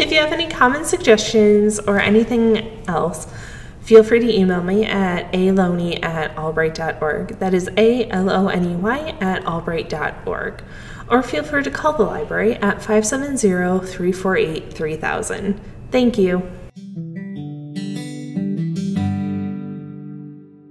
if 0.00 0.10
you 0.10 0.18
have 0.18 0.32
any 0.32 0.48
comments, 0.48 0.90
suggestions, 0.90 1.78
or 1.78 2.00
anything 2.00 2.82
else, 2.88 3.28
feel 3.84 4.02
free 4.02 4.20
to 4.20 4.34
email 4.34 4.62
me 4.62 4.84
at 4.84 5.30
aloney 5.32 6.02
at 6.02 6.36
albright.org. 6.36 7.38
That 7.38 7.54
is 7.54 7.70
A 7.76 8.08
L 8.10 8.30
O 8.30 8.48
N 8.48 8.64
E 8.64 8.76
Y 8.76 9.16
at 9.20 9.44
albright.org. 9.46 10.62
Or 11.08 11.22
feel 11.22 11.44
free 11.44 11.62
to 11.62 11.70
call 11.70 11.92
the 11.92 12.04
library 12.04 12.54
at 12.54 12.82
570 12.82 13.86
348 13.86 14.72
3000. 14.72 15.60
Thank 15.90 16.18
you. 16.18 16.50